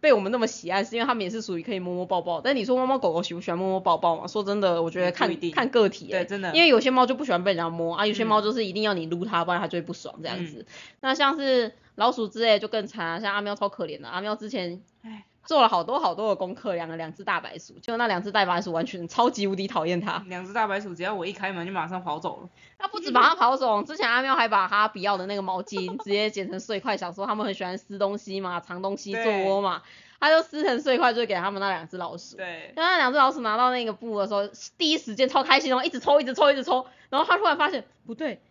[0.00, 2.40] 被我们那么喜爱，是因为它们也是属于可以摸摸抱抱。
[2.40, 4.26] 但你说猫猫狗狗喜不喜欢摸摸抱抱嘛？
[4.26, 10.66] 说真的，我觉得看看个体、欸，对真的因为有些猫就不喜欢被人家摸啊，有些嗯猫就是一定要你撸它，不然它就会不爽这样子。
[11.00, 20.22] 那像是老鼠之类就更惨啊，像阿喵超可怜的，阿喵之前哎，做了好多好多的功课，养了两只大白鼠，结果那两只大白鼠完全超级无敌讨厌它。
[20.26, 22.50] 两只大白鼠，只要我一开门就马上跑走了。
[22.78, 29.80] 它不止马上跑走，之前阿喵还把它比要的那个毛巾直接剪成碎块，想说他们很喜欢撕东西嘛，藏东西、做窝嘛，
[30.20, 32.36] 它就撕成碎块，就给他们那两只老鼠。
[32.36, 38.42] 对，当那两只老鼠拿到那个布的时候，第一时间超开心哦，一直抽，一直抽，一直抽，然后他突然发现不对，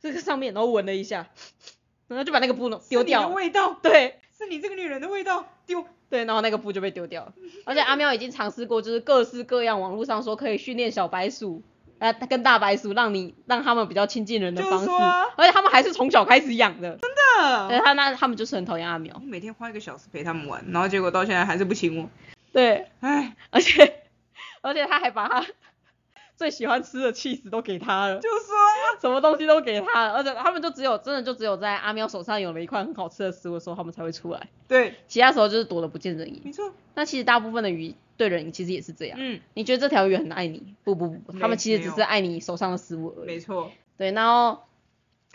[0.00, 1.28] 这个上面，然后闻了一下，
[2.08, 3.28] 然后就把那个布弄丢掉了。
[3.28, 5.84] 味道，对是你这个女人的味道，丢。
[6.08, 7.34] 对，然后那个布就被丢掉了。
[7.64, 11.62] 而且阿喵已经尝试过，就是各式各样网络上说可以训练小白鼠。
[11.98, 17.68] 呃，跟大白鼠让你让他们比较亲近人的方式，啊而且他们还是从小开始养的，真的。
[17.70, 22.10] 对他那他们就是很讨厌阿喵我，每天花一个小时陪他们玩，然后结果到现在还是不亲我。
[22.52, 24.02] 对，唉，而且
[24.60, 25.46] 而且他还把他
[26.36, 36.42] 最喜欢吃的 cheese 都给他了，就说啊什么东西都给他了，而且他们就只有真的就只有在阿喵手上有了一块很好吃的食物的时候，他们才会出来，对，其他时候就是躲得不见人影。
[36.44, 36.72] 没错。
[36.94, 40.74] 那其实大部分的鱼对人其实也是这样，嗯，你觉得这条鱼很爱你？
[40.84, 43.26] 不不不，没他们其实只是爱你手上的食物而已。
[43.26, 43.70] 没错。
[43.98, 44.60] 对，然后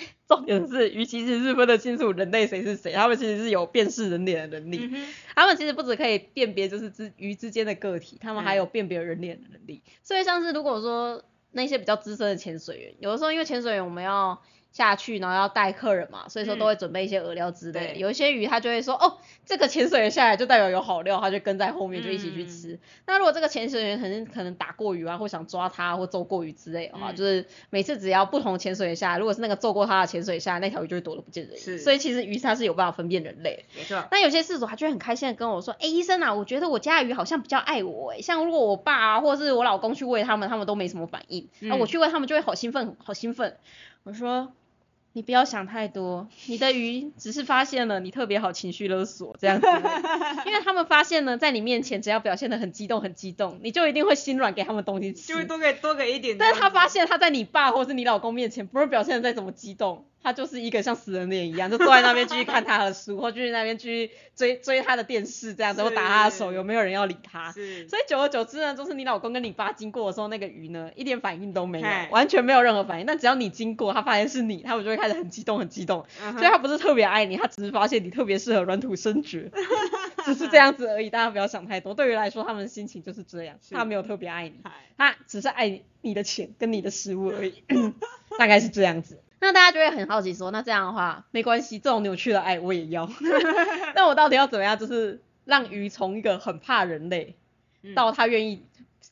[0.28, 4.90] 重点是鱼其实是分得清楚人类谁是谁，他们其实是有辨识人脸的能力。
[4.92, 9.84] 嗯，他们其实不只可以辨别就是之鱼之间的个体，他们还有辨别人脸的能力。
[10.04, 22.80] 所以像是如果说那些比较资深的潜水员，有的时候因为潜水员我们要下去，然后要带客人嘛，所以说都会准备一些饵料之类有一些鱼他就会说，哦，这个潜水员下来就代表有好料，他就跟在后面就一起去吃。
[23.06, 31.60] 那如果这个潜水员可能可能打过鱼啊，或想抓它或揍过鱼之类的话，嗯就是每次只要不同潜水员下来，如果是那个揍过它的潜水下来，那条鱼就会躲得不见人影。
[31.60, 33.66] 是所以其实鱼它是有办法分辨人类。
[33.76, 34.02] 没错。
[34.10, 43.58] 那有些事主他就会很开心的跟我说，哎、医生啊，我觉得我家的鱼好像比较爱我、哎，像如果我爸啊，或者是我老公去喂他们，他们都没什么反应，那、嗯我去喂他们就会好兴奋，好兴奋。
[44.04, 44.52] 我说，
[45.14, 49.68] 你不要想太多，你的鱼只是发现了你特别好情绪勒索这样子，
[50.46, 56.38] 因为他们发现呢，在你面前只要表现得很激动很激动，你就一定会心软给他们东西吃，就会多给多给一点。
[56.38, 67.52] 但是他发现他在你爸或是你老公面前，不是表现的再怎么激动，他就是一个像死人脸一样，就坐在那边继续看他的书， 或继续那边继续追追他的电视这样子，是或打他的手，有没有人要理他？
[67.52, 73.06] 是，所以久而久之呢，就是你老公跟你爸经过的时候，那个鱼呢一点反应都没有，完全没有任何反应。
[73.06, 76.06] 但只要你经过，他发现是你，他们就会开始很激动，很激动。
[76.38, 79.52] 所以他不是特别爱你，他只是发现你特别适合软土生绝。
[80.24, 81.96] 只是这样子而已，大家不要想太多。
[81.96, 84.56] 对于来说，他们的心情就是这样，他没有特别爱你，
[84.98, 87.64] 他只是爱你的钱跟你的食物而已，
[88.38, 89.20] 大概是这样子。
[89.42, 93.10] 那大家就会很好奇说，那这样的话没关系，这种扭曲的爱我也要。
[93.96, 97.36] 那我到底要怎么样，就是让鱼从一个很怕人类，
[97.82, 98.64] 嗯到他愿意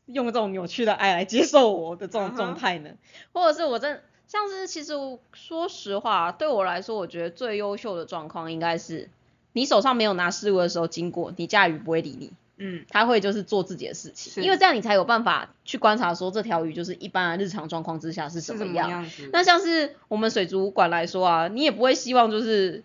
[0.05, 2.91] 用这种扭曲的爱来接受我的这种状态呢？
[3.33, 9.09] 或者是我真像是其实我说实话，对我来说，我觉得最优秀的状况应该是
[9.53, 12.31] 你手上没有拿食物的时候经过，你家鱼不会理你。
[12.59, 19.09] 嗯他会就是做自己的事情，因为这样你才有办法去观察说这条鱼就是一般的日常状况之下是什么样。
[19.33, 22.83] 那像是我们水族馆来说啊，你也不会希望就是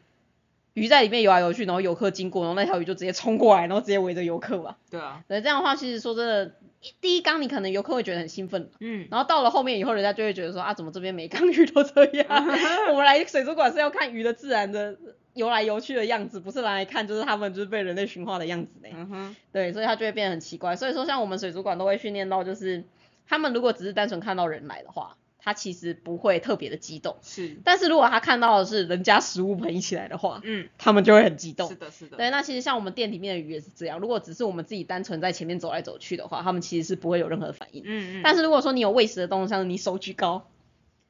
[0.73, 4.77] 鱼在里面游来游去，然后游客经过，然后那条鱼就直接冲过来，然后直接围着游客吧。
[4.91, 6.53] 对啊，那，这样的话其实说真的，
[7.01, 12.27] 第一缸你可能游客会觉得很兴奋，嗯，然后到了后面以后，人家就会觉得说啊，怎么这边每缸鱼都这样？
[12.91, 14.97] 我们来水族馆是要看鱼的自然的
[15.35, 18.89] 游来游去的样子，不是来看就是他们就是被人类驯化的样子呢。
[18.93, 20.77] 嗯哼，对，所以它就会变得很奇怪。
[20.77, 22.85] 所以说，像我们水族馆都会训练到，就是
[23.27, 27.17] 他们如果只是单纯看到人来的话，他其实不会特别的激动。
[27.21, 31.75] 是，但是如果他看到的是人家食物盆一起来的话，嗯，他们就会很激动是。
[31.75, 33.99] 的，是的，对，那其实像我们店里面的鱼也是这样。
[33.99, 37.83] 如果只是我们自己单纯在前面走来走去的话，他们其实是不会有任何反应。
[37.85, 40.49] 嗯嗯，但是如果说你有喂食的动作，像是你手举高，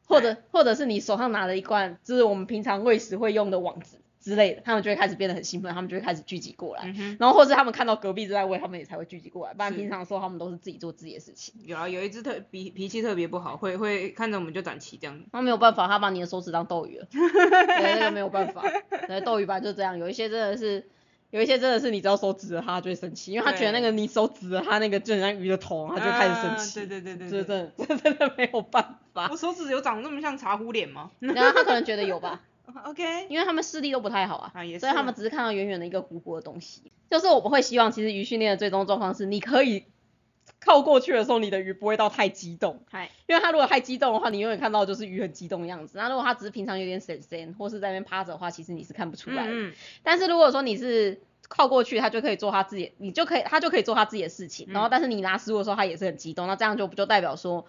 [0.07, 6.85] 或者或者是你手上拿了一罐，就是我们平常喂食会用的网子之类的，他们就会开始变得很兴奋，他们就会开始聚集过来。
[6.97, 11.55] 嗯，然后或是他们看到隔壁正在喂，他们也才会聚集过来，不然平常的时候他们都是自己做自己的事情。
[11.67, 15.21] 有啊，有一只特脾脾气特别不好，会会看着我们就短气这样。
[15.31, 18.65] 那没有办法，他把你的手指当斗鱼了，对，那个没有办法。
[19.07, 20.89] 对，斗鱼吧就这样，有一些真的是，
[21.31, 26.87] 有一些真的是你只要手指着他，他就会生气，因为他觉得那个你手指着他那个就很像鱼的头，他就开始生啊气。
[26.87, 27.45] 对对对对这对。
[27.45, 29.37] 真的这真的没有办法我。
[29.37, 32.41] 手指有长那么像茶壶脸吗 然后他可能觉得有吧，
[32.85, 36.83] ？OK，因为他们视力都不太好啊，啊也所以他们只是看到远远的一个糊糊的东西。
[37.11, 39.85] 就是我们会希望，其实鱼训练的最终状况是，你可以
[40.61, 45.99] 靠过去的时候，你的鱼不会到太激动，嗨，因为它如果太激动的话，你永远看到的就是鱼很激动的样子。
[45.99, 49.53] 那如果它只是平常有点神神，或是在那边趴着的话，其实你是看不出来的。
[49.53, 49.73] 嗯
[50.03, 54.67] 但是如果说你是靠过去，它就可以做它自己，你就可以，它就可以做它自己的事情。
[54.71, 57.67] 然后，但是你拿食物的时候，它也是很激动，那这样就不就代表说，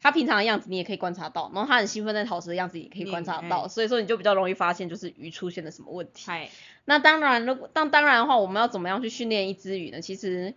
[0.00, 6.24] 它平常的样子你也可以观察到，然后他很兴奋在讨食的样子也可以观察你到，所以说你就比较容易发现就是鱼出现了什么问题。
[6.26, 6.50] 嗨，
[6.84, 10.00] 那当然，如果当当然的话，我们要怎么样去训练一只鱼呢？
[10.00, 10.54] 其实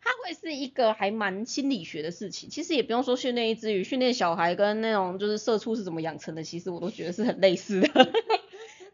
[0.00, 2.48] 它会是一个还蛮心理学的事情。
[2.48, 7.88] 其实也不用说训练一只鱼，训练小孩跟那种就是社畜是怎么养成的，其实我都觉得是很类似的。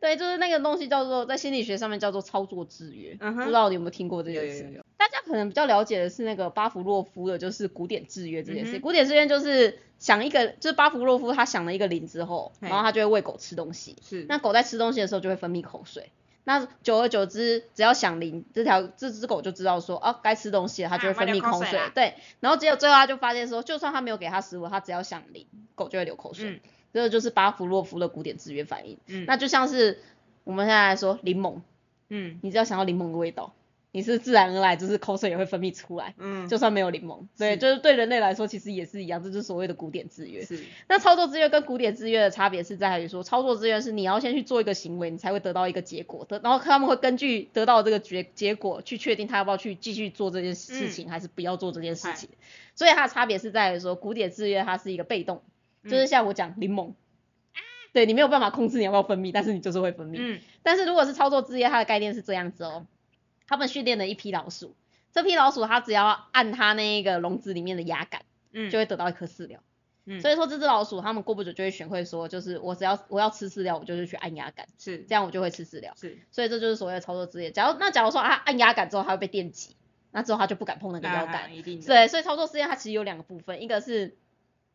[0.04, 3.14] 对，就是那个东西叫做在心理学上面叫做操作制约。
[3.14, 4.58] 不知道你有没有听过这件事？
[4.58, 8.76] 有有有有，大家可能比较了解的是那个巴甫洛夫的，就是古典制约这件事。
[8.76, 13.96] 嗯古典制约就是想一个，就是巴甫洛夫他想了一个铃之后，然后他就会喂狗吃东西。
[14.02, 16.10] 是，那狗在吃东西的时候就会分泌口水。
[16.46, 26.50] 那久而久之，只要响铃，这条这只狗就知道说，哦，该吃东西了，它就会分泌口口水对，然后结果最后他就发现说，就算他没有给它食物，它只要响铃，狗就会流口水。
[26.50, 26.60] 嗯
[26.94, 28.96] 这个就是巴甫洛夫的古典制约反应。
[29.08, 29.98] 嗯那就像是
[30.44, 31.60] 我们现在来说柠檬，
[32.08, 33.52] 嗯你只要想到柠檬的味道，
[33.90, 36.14] 你是自然而然就是口水也会分泌出来。
[36.18, 40.44] 嗯，就算没有柠檬，对，是就是对人类来说其实也是一样，这就是所谓的古典制约。
[40.44, 52.28] 是，那操作制约跟古典制约的差别是在于说，操作制约是你要先去做一个行为，你才会得到一个结果，得然后他们会根据得到这个结结果去确定他要不要去继续做这件事情，还是不要做这件事情。
[52.76, 55.42] 所以它的差别是在于说，古典制约它是一个被动，
[55.84, 56.94] 就是像我讲柠檬，
[57.92, 60.16] 对你没有办法控制你要不要分泌，但是你就是会分泌。
[60.18, 62.86] 嗯但是如果是操作制约，它的概念是这样子哦，
[63.46, 64.74] 他们训练了一批老鼠，
[65.12, 69.60] 这批老鼠它只要按它那个笼子里面的压杆，嗯，就会得到一颗饲料。
[70.06, 75.94] 嗯所以说这只老鼠，它们过不久就会学会说，就是我只要我要吃饲料，我就是去按压杆，是这样我就会吃饲料。
[75.96, 77.50] 是，所以这就是所谓的操作制约。
[77.50, 79.76] 假如那假如说它按压杆之后，它会被电击，
[80.10, 81.56] 那之后它就不敢碰那个腰那杆。
[81.56, 84.14] 一定，对，所以操作制约它其实有两个部分，一个是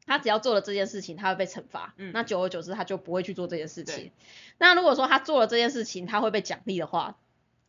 [0.10, 4.12] 他只要做了这件事情，他会被惩罚，嗯那久而久之他就不会去做这件事情对。
[4.58, 7.16] 那如果说他做了这件事情，他会被奖励的话，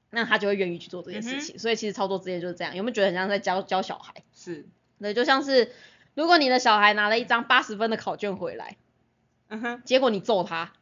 [0.08, 1.58] 那他就会愿意去做这件事嗯情。
[1.58, 4.14] 所以其实操作职业就是这样，有没有觉得很像在教教小孩？
[4.34, 4.66] 是，
[4.98, 5.70] 对，就像是
[6.14, 8.78] 如果你的小孩拿了一张八十分的考卷回来，
[9.48, 10.72] 嗯哼，结果你揍他，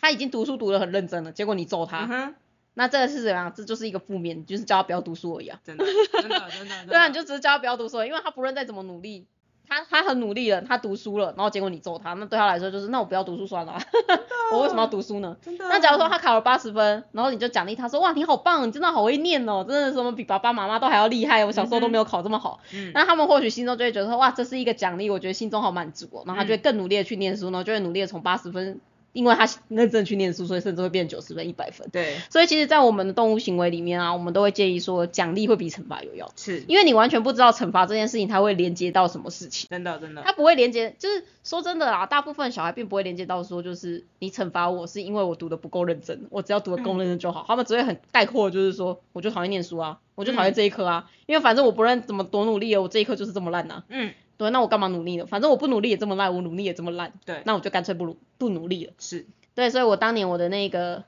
[0.00, 2.34] 他已经读书读得很认真了，结果你揍他，
[2.74, 3.54] 那这个是怎样？
[3.54, 5.60] 这就是一个负面，就是叫他不要读书而已啊。
[5.64, 5.84] 真的
[6.20, 9.26] 真的真的， 对啊，你就只是叫他不要读书而已，因为他不论再怎么努力，
[9.68, 13.82] 他他很努力了，他读书了，然后结果你揍他，那对他来说就是，那我不要读书算了啊，
[14.52, 15.36] 我为什么要读书呢？
[15.42, 15.68] 真的。
[15.68, 22.60] 那假如说他考了八十分，然后你就奖励他说，哇，你好棒，你真的好会念哦，真的什么比爸爸妈妈都还要厉害，我小时候都没有考这么好。
[22.72, 28.80] 嗯，那他们或许心中就会觉得说，哇，这是一个奖励，我觉得心中好满足哦，然后他就会更努力的去念书，然后就会努力的从八十分
[29.16, 31.88] 因为他认真去念书，所以甚至会变九十分、一百分。
[31.90, 39.66] 对，所以其实，在我们的动物行为里面啊，我们都会建议说，奖励会比惩罚有用，是，因为你完全不知道惩罚这件事情它会连接到什么事情。
[39.70, 47.46] 真的真的，它不会连接，就是说真的啦，大部分小孩并不会连接到说，就是你惩罚我是因为我读的不够认真，我只要读的够认真就好。
[47.48, 55.26] 他们只会很概括，就是说，我就讨厌念书啊，我就讨厌这一科啊，因为反正我不论怎么多努力哦，我这一科就是这么烂呐、嗯，对，那我干嘛努力呢？
[55.26, 58.92] 反正我不努力也这么烂，我努力也这么烂，对，那我就干脆不努不努力了。
[58.98, 61.04] 是，对，所以我当年我的那个，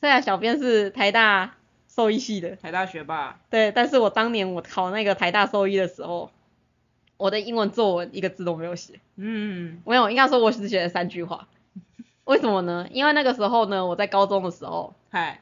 [0.00, 1.56] 虽然小编是台大
[1.88, 6.30] 兽医系的，台大学霸，对，但是我当年我考那个台大兽医的时候，
[7.16, 9.00] 我的英文作文一个字都没有写。
[9.16, 11.48] 嗯，没有，应该说我只写了三句话。
[12.24, 12.88] 为什么呢？
[12.90, 15.40] 因为那个时候呢，我在高中的时候，嗨，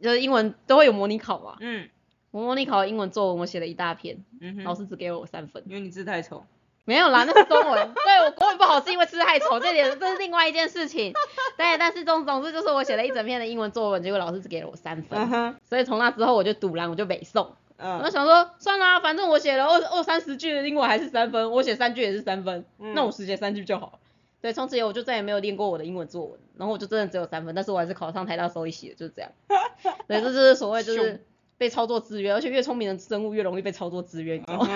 [0.00, 1.56] 就是英文都会有模拟考嘛。
[1.60, 1.88] 嗯
[2.32, 5.62] 我模拟考的英文作文我写了一大篇，嗯哼，老师只给我三分。
[5.68, 6.44] 因为你字太丑，
[6.84, 7.94] 没有啦，那是中文。
[7.94, 11.12] 对我国文不好是因为字太丑，这点这是另外一件事情。
[11.56, 15.56] 对，但是总总之就是我写了一整篇的英文作文，结果老师只给了我三分。
[15.62, 17.54] 所以从那之后我就堵拦，我就北宋。
[17.76, 23.98] 我就嗯，想说，算啦，反正我写了二二三十句的英文还是三分，我写三句也是三分，嗯那我只写三句就好了。
[24.40, 29.32] 对，从此以后我就再也没有练过我的英文作文，然后我就真的只有三分，但是我还是考上台大收一系的，就是这样。
[30.06, 31.24] 对，这就是所谓就是
[31.58, 34.68] 被操作制约，而且越聪明的生物越容易被操作制约，你知道吗？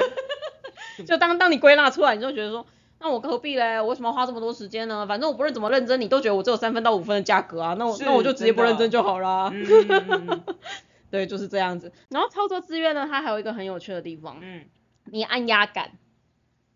[1.07, 2.67] 就当当你归纳出来，你就觉得说，
[3.01, 3.81] 那我何必嘞？
[3.81, 5.07] 我为什么要花这么多时间呢？
[5.07, 9.51] 反正我不论怎么认真，你都觉得我只有三分到五分的价格啊，那我那我就直接不认真就好啦。
[9.53, 10.45] 嗯嗯嗯嗯
[11.11, 11.93] 对，就是这样子。
[12.09, 14.67] 然后操作资源呢，它还有一个很有趣的地方，嗯，
[15.05, 15.93] 你按压杆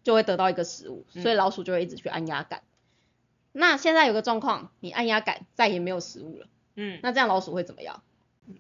[0.03, 2.63] 就会得到一个食物，嗯所以老鼠就会一直去按压杆。
[3.53, 8.03] 那现在有个状况，你按压杆再也没有食物了，嗯，那这样老鼠会怎么样？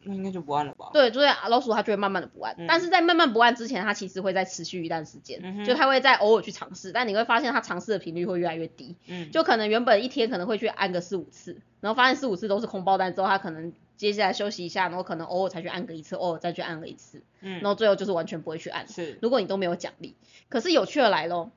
[0.04, 0.90] 那应该就不按了吧？
[0.92, 18.86] 对，所以老鼠它就会慢慢的不按，嗯但是在慢慢不按之前，它其实会再持续一段时间，嗯就它会在偶尔去尝试，但你会发现它尝试的频率会越来越低，嗯，就可能原本一天可能会去按个四五次，然后发现四五次都是空包弹之后，它可能接下来休息一下，然后可能偶尔才去按个一次，偶尔再去按个一次，嗯然后最后就是完全不会去按。
[18.88, 20.14] 是，如果你都没有奖励，
[20.48, 21.50] 可是有趣的来咯，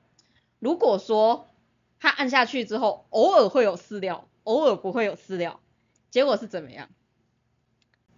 [0.60, 1.48] 如果说
[2.00, 5.60] 它按下去之后，偶尔会有饲料，偶尔不会有饲料，
[6.10, 6.90] 结果是怎么样？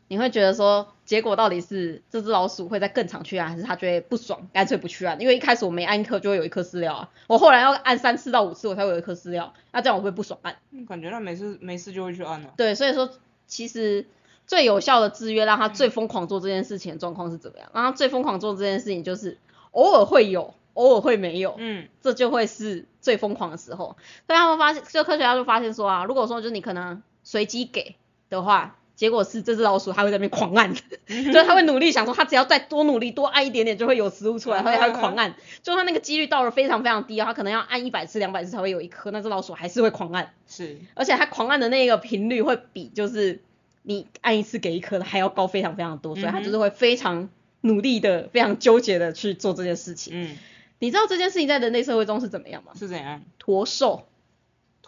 [0.09, 5.19] 你会觉得说，结果到底是这只老鼠会在更常去按，还是它觉得不爽，干脆不去按？
[5.19, 10.55] 因为一开始我每按一颗就会有一颗饲料啊，我后来要按三次到五次我才会有一颗饲料，那这样我会不爽按。
[10.71, 12.53] 嗯感觉他没事没事就会去按了。
[12.55, 13.09] 对，所以说
[13.47, 14.05] 其实
[14.45, 17.69] 最有效的制约，让他最疯狂做这件事情的状况是怎么样？
[17.73, 19.37] 让他最疯狂做这件事情就是
[19.71, 23.97] 偶尔会有，偶尔会没有，嗯这就会是最疯狂的时候。
[24.25, 27.97] 所以他们发现，就科学家就发现说啊，如果说就是你可能随机给
[28.29, 28.77] 的话。
[28.97, 30.73] 结果是这只老鼠它会在那边狂按，
[31.07, 35.35] 就是它会努力想说，它只要再多努力多按一点点就会有食物出来，所以它会狂按。
[35.63, 40.33] 就它那个几率到了非常非常低啊，它可能要按一百次两百次才会有一颗，那只老鼠还是会狂按。
[40.47, 43.39] 是，而且它狂按的那个频率会比就是
[43.83, 47.29] 你按一次给一颗的还要高非常非常多，所以它就是会非常
[47.61, 50.13] 努力的、非常纠结的去做这件事情。
[50.15, 50.35] 嗯，
[50.79, 52.71] 你知道这件事情在人类社会中是怎么样吗？
[52.75, 53.21] 是怎样？
[53.37, 54.07] 驼兽，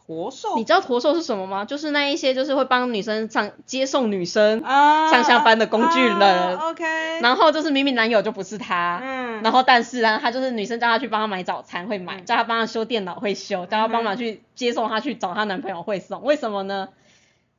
[0.10, 1.66] 驼兽你知道驼兽是什么吗？
[1.66, 6.84] 就是那一些就是会帮女生上接送女生，啊上下班的工具人啊 OK，
[7.22, 9.00] 然后就是明明男友就不是他。
[9.04, 16.24] 嗯，然后，但是呢，他就是女生叫他去帮他买早餐会买，嗯叫他帮他修电脑会修，叫他帮忙去接送他去找她男朋友会送。
[16.24, 16.90] 为什么呢？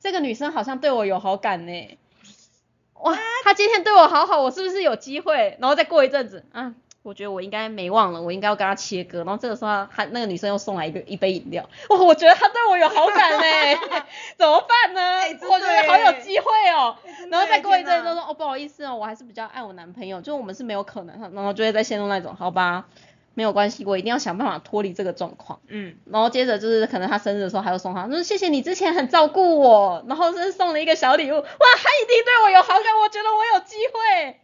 [0.00, 1.98] 这个女生好像对我有好感呢。
[2.94, 5.56] 哇，她今天对我好好，我是不是有机会？
[5.60, 9.18] 然后再过一阵子，啊，我觉得我应该没忘了，我应该要跟他切割。
[9.24, 13.80] 然后这个时候她，她那个女生又送来一个一杯饮料，哇，我觉得他对我有好感呢，
[14.36, 15.00] 怎么办呢？
[15.50, 16.94] 我觉得好有机会哦。
[17.30, 22.84] 然后再过一阵天哪子就说哦不好意思哦，我还是比较爱我男朋友，就我们是没有可能，然后就会再陷入那种好吧，
[23.32, 25.60] 没有关系，我一定要想办法脱离这个状况。
[25.68, 34.40] 嗯，然后接着就是可能他生日的时候还要送他，说谢谢你之前很照顾我，然后是送了一个小礼物，哇，他一定对我有好感，我觉得我有机会。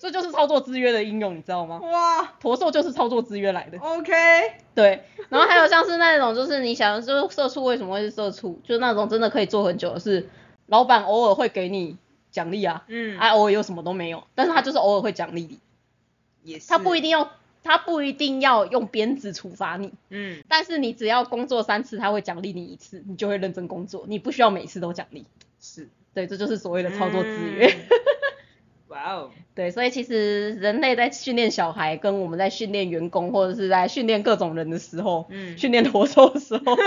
[0.00, 1.80] 这就是操作制约的应用，你知道吗？
[1.82, 3.78] 哇驼兽就是操作制约来的。
[3.78, 4.12] ，OK，
[4.74, 10.28] 对，然后还有像是那种，就是你想，就是社畜为什么会是社畜，就是那种真的可以做很久的是，
[10.66, 11.96] 老板偶尔会给你
[12.30, 15.58] 奖励啊，嗯，啊偶尔又什么都没有，但是他就是偶尔会奖励你，
[16.42, 17.32] 也是，他不一，定要，
[17.64, 25.26] 他不一定要用鞭子处罚你，嗯，但是你只要工作三次，他会奖励你一次，你就会认真工作，你不需要每次都奖励，
[25.60, 27.66] 是，对，这就是所谓的操作制约。
[27.66, 27.98] 嗯
[28.88, 36.76] 哇哦，对，所以其实人类在训练小孩，跟我们在训练员工，或者是在训练各种人的时候，嗯训练活兽的时候，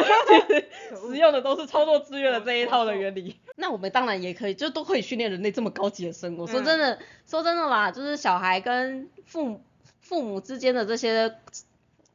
[0.47, 0.65] 其实
[1.07, 3.35] 使用的都是操作制约的这一套的原理。
[3.55, 6.47] 那我们当然也可以，就都可以训练人类这么高级的生物。
[6.47, 6.97] 说真的，
[7.27, 9.61] 说真的啦，就是小孩跟父母
[9.99, 11.35] 父母之间的这些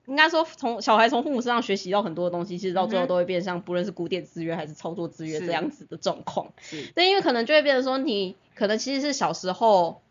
[0.06, 6.52] 应该说从小孩从父母身上学习到很多的东西，其实到最后都会变像不论是古典制约还是操作制约这样子的状况。
[6.94, 10.02] 对，因为可能就会变成说你可能其实是小时候。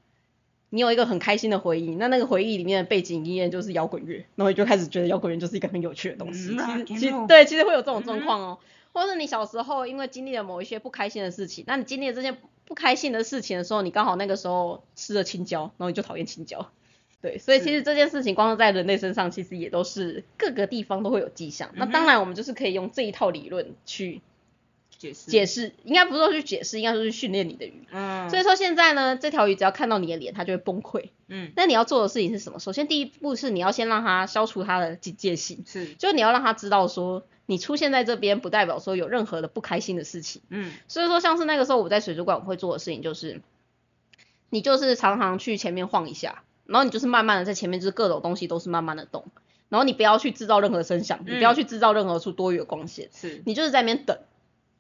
[0.72, 6.58] 你有一个很开心的回忆，那那个回忆里面的背景音乐就是摇滚乐，然后你就开始觉得摇滚乐就是一个很有趣的东西。
[6.60, 8.58] 嗯其实其实对，其实会有这种状况哦。
[8.91, 12.36] 或者你小时候因为经历了某一些不开心的事情，那你经历了这些
[12.66, 16.70] 不开心的事情的时候，你刚好那个时候吃了青椒，然后你就讨厌青椒。
[17.22, 21.70] 对，所以其实这件事情光是在人类身上，其实也都是各个地方都会有迹象。
[21.76, 24.22] 那当然，我们就是可以用这一套理论去
[24.98, 27.88] 解释，解释，应该不是说去解释，应该说去训练你的鱼。
[27.91, 31.10] 嗯，所以说现在呢，这条鱼只要看到你的脸，它就会崩溃。
[31.28, 32.60] 嗯，那你要做的事情是什么？
[32.60, 40.41] 首先第一步是你要先让它消除它的警戒性，是，就是你要让它知道说，你出现在这边不代表说有任何的不开心的事情。
[40.50, 43.41] 嗯，所以说像是那个时候我在水族馆我会做的事情就是，
[44.50, 49.26] 你就是常常去前面晃一下，然后你就是慢慢的在前面就是各种东西都是慢慢的动，
[49.70, 54.18] 然后你不要去制造任何声响，你不要去制造任何出多余的光线，是，你就是在那边等，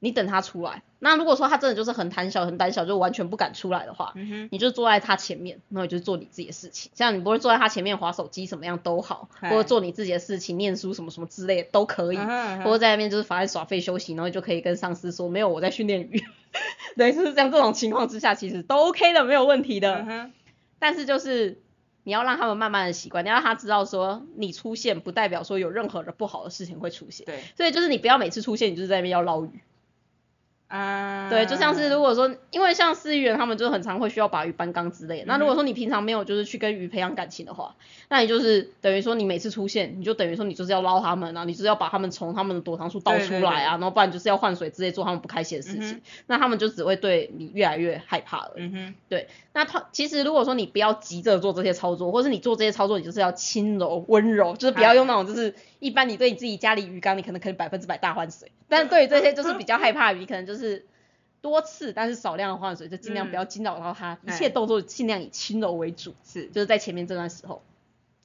[0.05, 0.83] 你等他出来。
[0.99, 6.91] 那如果说他真的就是很胆小很胆小，就完全不敢出来的话，嗯，你就坐在他前面，然后你就做你自己的事情。
[6.95, 12.17] 像你不会坐在他前面划手机，什么样都好，或者做你自己的事情，念书什么什么之类的都可以。
[12.17, 16.23] 或者在那边就是反正耍废休息，然后你就可以跟上司说没有我在训练鱼。
[16.95, 20.05] 对，就是像这种情况之下，其实都 OK 的，没有问题的。
[20.07, 20.31] 嗯，
[20.79, 21.61] 但是就是
[22.03, 27.25] 你要让他们慢慢的习惯，你要让他知道说你出现不代表说有任何的不好的事情会出现。
[27.25, 29.49] 对，所以就是你不要每次出现，你就是在那边要捞鱼。
[30.67, 35.25] 啊，对，就像是如果说，因为像饲育员他们就很常会需要把鱼搬缸之类的。
[35.27, 37.75] 那如果嗯说你平常没有就是去跟鱼培养感情的话，
[38.09, 48.53] 那你就是等于说你每次出现，你就等于说你就是要捞他们啊，你就是要把他们从他们的躲藏处倒出来啊，然后不然就是要换水之类做他们不开心的事情，嗯那他们就只会对你越来越害怕了。
[48.55, 60.54] 嗯哼，对，那他其实如果说你不要急着做这些操作，或是你做这些操作，你就是要轻柔温柔，就是不要用那种就是一般你对你自己家里鱼缸，你可能可以百分之百大换水，但是对于这些就是比较害怕的鱼，可能就是
[61.41, 67.61] 多次但是少量的换水，就尽量不要惊扰到它，一切哎动作尽量以轻柔为主，是，就是在前面这段时候。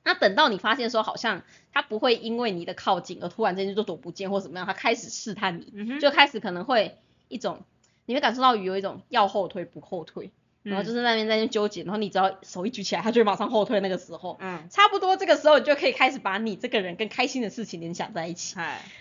[0.03, 7.63] 那等到你发现说好像它不会因为你的靠近而突然之间就躲不见或怎么样，它开始试探你，嗯，就开始可能会一种，
[8.07, 10.31] 你会感受到鱼有一种要后退不后退，
[10.63, 13.81] 然后就是是那边在那边纠结，然后你只要手一举起来，它就会马上后退。
[13.81, 18.57] 那个时候，嗯，差不多这个时候你就可以开始把你这个人跟开心的事情联想在一起。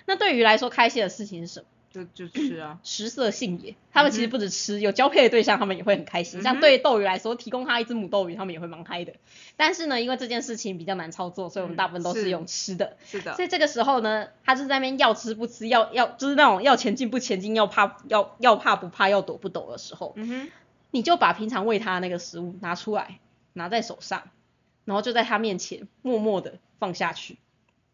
[0.05, 1.65] 那对鱼来说，开心的事情是什么？
[1.92, 3.76] 就就吃啊，食色性也。
[3.92, 6.40] 他们其实不止吃，有交配的对象，他们也会很开心。
[6.40, 9.14] 嗯像对斗鱼来说，提供他一只母斗鱼，他们也会蛮嗨的。
[9.58, 12.98] 但是呢，因为这件事情比较难操作，所以我们嗯大部分都是是用吃的。
[13.06, 20.52] 是的所，以这个时候呢，他就是在那边要吃不吃，要要就是那种要前进不前进，要怕要要怕不怕，要躲不躲的时候，嗯哼，
[20.92, 23.20] 你就把平常喂它那个食物拿出来，
[23.54, 24.30] 拿在手上，
[24.86, 27.38] 然后就在他面前默默的放下去。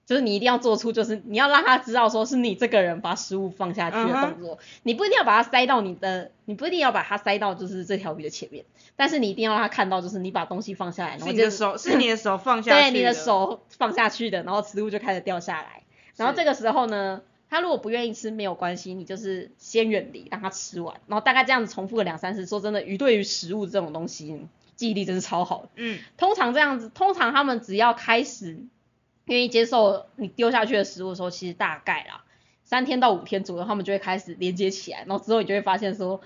[0.06, 4.60] 就是你一定要做出，就是你要让他知道说是你这个人把食物放下去的动作。
[4.84, 15.84] 你不一定要把它塞到你的，你不一定要把它塞到就是这条鱼的前面，但是你一定要让他看到，就是你把东西放下来，然后就是你的手，是你的手放下去，对你的，手放下去的，然后食物就开始掉下来。
[16.16, 22.46] 然后这个时候呢，他如果不愿意吃没有关系，你就是先远离，让他吃完，然后大概这样子重复个两三次。
[22.46, 24.46] 说真的，鱼对于食物这种东西
[24.76, 25.70] 记忆力真是超好的。
[25.76, 28.60] 嗯，通常这样子，通常他们只要开始
[29.26, 32.24] 愿意接受你丢下去的食物的时候，其实大概啦
[32.64, 36.22] 三天到五天左右，他们就会开始连接起来，然后之后你就会发现说。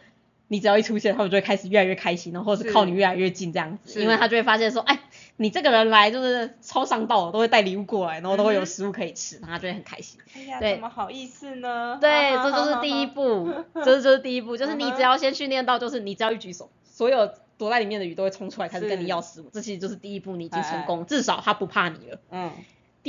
[0.51, 4.99] 你只要一出现，他们就会开始越来越开心，然后或是是靠你越来越近这样子，因为他就会发现说，哎，
[5.37, 10.19] 你这个人来就是超上道，都会带礼物过来，然后都会有食物可以吃，然后他就会很开心。
[10.35, 11.99] 哎呀，对怎么好意思呢？
[12.01, 22.19] 对，这就是第一步，这就是第一步，就是你只要先训练到，就是你只要一举手，所有躲在里面的鱼都会冲出来开始跟你是要食物，这其实就是第一步，你已经成哎功，至少它不怕你了。
[22.31, 22.51] 嗯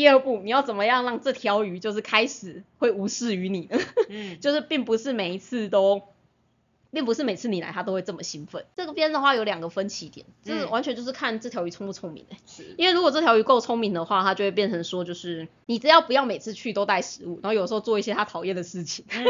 [0.00, 3.68] 第二步，你要怎么样让这条鱼就是开始会无视于你？
[4.40, 6.00] 就是并不是每一次都，
[6.90, 8.64] 并不是每次你来他都会这么兴奋。
[8.76, 19.24] 这个边的话有两个分歧点，就是嗯完全就是看这条鱼聪不聪明、欸是，因为如果这条鱼够聪明的话，它就会变成说，就是你只要不要每次去都带食物，然后有时候做一些它讨厌的事情，嗯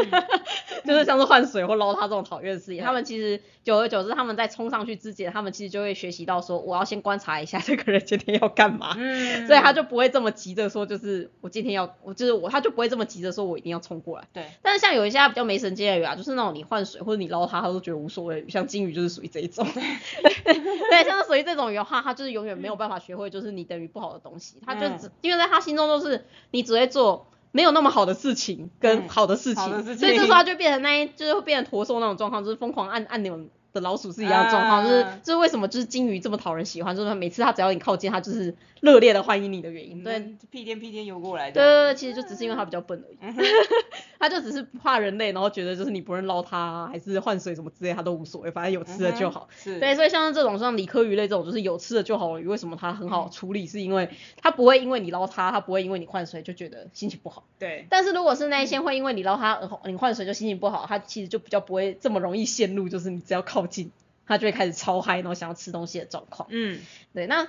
[0.85, 8.95] 就是像是换水或捞它这种讨厌的事情，对他们其实久而久之，他们在冲上去之前，他们其实就会学习到说，我要先观察一下这个人今天要干嘛。
[8.97, 14.27] 嗯，所以他就不会这么急着说，就是我今天要，我就是我，他就不会这么急着说我一定要冲过来。
[14.33, 19.67] 对，但是像有一些它比较没神经的鱼啊，就是那种你换水或者你捞它，它都觉得无所谓，像金鱼就是属于这一种。
[19.73, 27.27] 对， 像是属于这种鱼的话，他就是永远没有办法学会就是你等于不好的东西，他就只、因为在他心中都是你只会做。
[27.53, 33.41] 没有那么好的事情跟嗯好的事情，所以这时候他就变成那一，就是会变成驼兽那种状况，就是疯狂按按钮
[33.73, 40.03] 的老鼠是一样的状况，就是啊就是为什么就是金鱼这么讨人喜欢，就是每次它只要你靠近，它就是热烈的欢迎你的原因。
[40.03, 41.53] 对，嗯，屁颠屁颠游过来的。
[41.53, 43.33] 对对对，其实就只是因为它比较笨而已，
[44.19, 49.47] 它就只是不怕人类，然后觉得就是你不论捞它啊还是换水什么之类，它都无所谓，反正有吃的就好。
[49.51, 53.67] 嗯是，对，所以像这种像理科鱼类这种，就是有吃的就好了鱼，为什么它很好处理？
[53.67, 54.09] 是因为
[54.41, 57.43] 它不会因为你捞它，它不会因为你换水就觉得心情不好。
[57.59, 63.91] 对，但是如果是那一些会因为你捞它，呃你换水就心情不好，它其实就比较不会这么容易陷入，就是你只要靠近，
[64.25, 66.47] 它就会开始超嗨，然后想要吃东西的状况。
[66.51, 66.79] 嗯，
[67.13, 67.47] 对，那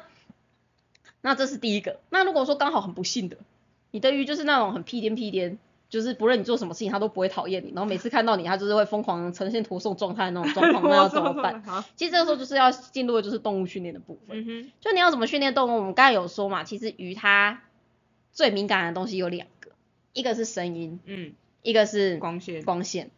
[1.21, 2.01] 那这是第一个。
[2.11, 3.37] 那如果说刚好很不幸的，
[3.91, 5.59] 你的鱼就是那种很屁颠屁颠，
[5.89, 11.63] 就是不论你做什么事情，它都不会讨厌你，然后每次看到你，它就是会疯狂呈现驼送状态的那种状况， 那要怎么办？
[11.97, 14.73] 其实这个时候就是要进入的就是动物训练的部分。
[14.81, 17.63] 就你要怎么训练动物，我们刚才有说嘛，其实鱼它
[18.33, 19.71] 最敏感的东西有两个，
[20.13, 23.11] 一个是声音，嗯，一个是光线，光线。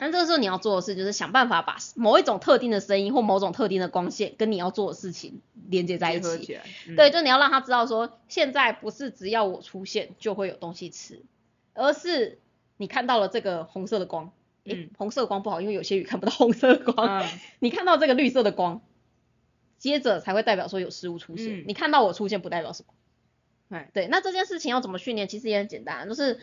[0.00, 6.44] 那这个时候你要做的事就是想办法把某一种特定的声音或某种特定的光线跟你要做的事情连接在一起。
[6.44, 11.22] 起，嗯对，，就你要让他知道说，现在不是只要我出现就会有东西吃，
[11.74, 12.38] 而是
[12.76, 14.30] 你看到了这个红色的光。
[14.64, 17.20] 诶，嗯红色的光不好，因为有些鱼看不到红色的光。
[17.20, 17.28] 嗯，
[17.58, 18.80] 你看到这个绿色的光，
[19.78, 21.60] 接着才会代表说有食物出现。
[21.60, 22.94] 嗯你看到我出现不代表什么。
[23.76, 25.26] 哎，对，那这件事情要怎么训练？
[25.28, 26.40] 其实也很简单，就是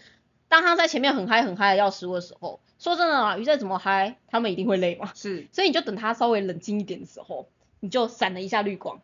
[0.48, 5.12] 当他在前面很嗨很嗨的要食物的时候，说真的啊，鱼再怎么嗨，他们一定会累嘛。
[5.16, 7.48] 是，所以你就等它稍微冷静一点的时候，
[7.80, 9.02] 你就闪了一下绿光，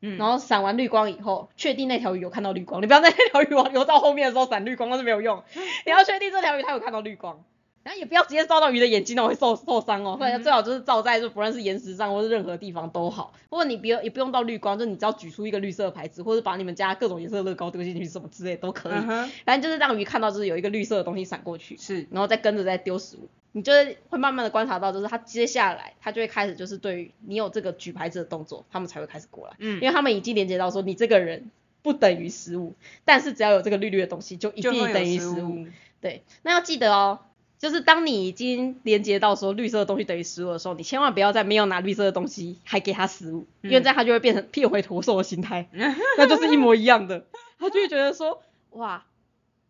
[0.00, 5.42] 嗯，然后闪完绿光以后，确定那条鱼有看到绿光，你不要在那条鱼往游到后面的时候闪绿光，那是没有用。
[5.86, 7.42] 你要确定这条鱼它有看到绿光，
[7.86, 10.16] 然后也不要直接照到鱼的眼睛哦，会受受伤哦。
[10.18, 13.32] 所最好就是照在就不论是岩石上或是任何地方都好。
[13.48, 19.00] 或者你不用也不用到绿光，就你只要举出一个绿色的牌子，或者把你们家各种颜色的乐高丢进去什么之类都可以。
[19.44, 32.74] 反正就是让鱼看到就是有一个绿色的东西闪过去，是，然后再跟着再丢食物，你就是会慢慢的观察到，就是它接下来它就会开始就是对于你有这个举牌子的动作，他们才会开始过来，嗯因为他们已经连接到说你这个人不等于食物，
[33.04, 35.40] 但是只要有这个绿绿的东西，就一定等于食。
[35.40, 35.68] 物，
[36.00, 37.20] 对，那要记得哦。
[37.58, 43.82] 就是当你已经连接到说绿色的东西等于食物的时候，你千万不要再没有拿绿色的东西还给它食物，因为嗯。
[43.82, 45.68] 这样它就会变成变回驼兽的心态，
[46.18, 47.24] 那就是一模一样的，
[47.58, 49.04] 他就会觉得说，哇，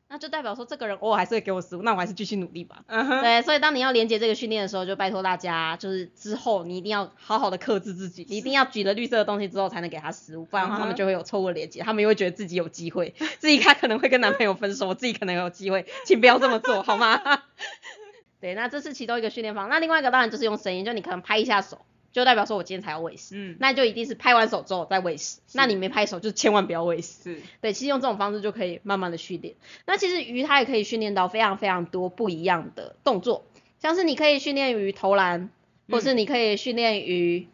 [0.09, 2.85] 那就代表说这个人偶尔还是会给我食物，那我还是继续努力吧。
[2.87, 17.21] 嗯哼，对，所以当你要连接这个训练的时候，就拜托大家，就是之后你一定要好好的克制自己，你一定要举了绿色的东西之后才能给他食物，不然的话他们就会有错误的连接，他们又会觉得自己有机会，自己他可能会跟男朋友分手，我自己可能有机会，请不要这么做好吗？
[18.41, 21.81] 对，那这是其中一个训练方，那另外一个当然就是用声音，就你可能拍一下手，
[22.17, 27.23] 就代表说我今天才要喂食，嗯，那就一定是拍完手之后再喂食，那你没拍手就千万不要喂食。
[27.23, 29.55] 是，对，其实用这种方式就可以慢慢的训练。
[29.85, 33.45] 那其实鱼它也可以训练到非常非常多不一样的动作，
[33.83, 35.51] 像是你可以训练鱼投篮，
[35.91, 37.49] 或是你可以训练鱼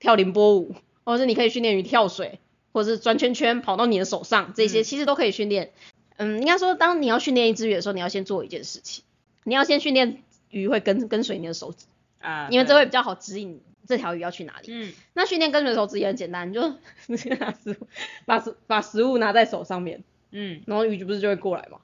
[0.00, 2.40] 跳凌波舞，或是你可以训练鱼跳水，
[2.72, 5.70] 或是转圈圈跑到你的手上，这些嗯其实都可以训练。
[6.16, 9.04] 嗯，应该说当你要训练一只鱼的时候，你要先做一件事情，
[9.44, 11.86] 你要先训练鱼会跟跟随你的手指，
[12.18, 14.68] 啊，因为这对会比较好指引这条鱼要去哪里。
[14.70, 16.60] 嗯，那训练跟随手指也很简单，你就
[17.38, 17.86] 拿食物，
[18.26, 21.78] 把食把食物拿在手上面，嗯，然后鱼不是就会过来嘛？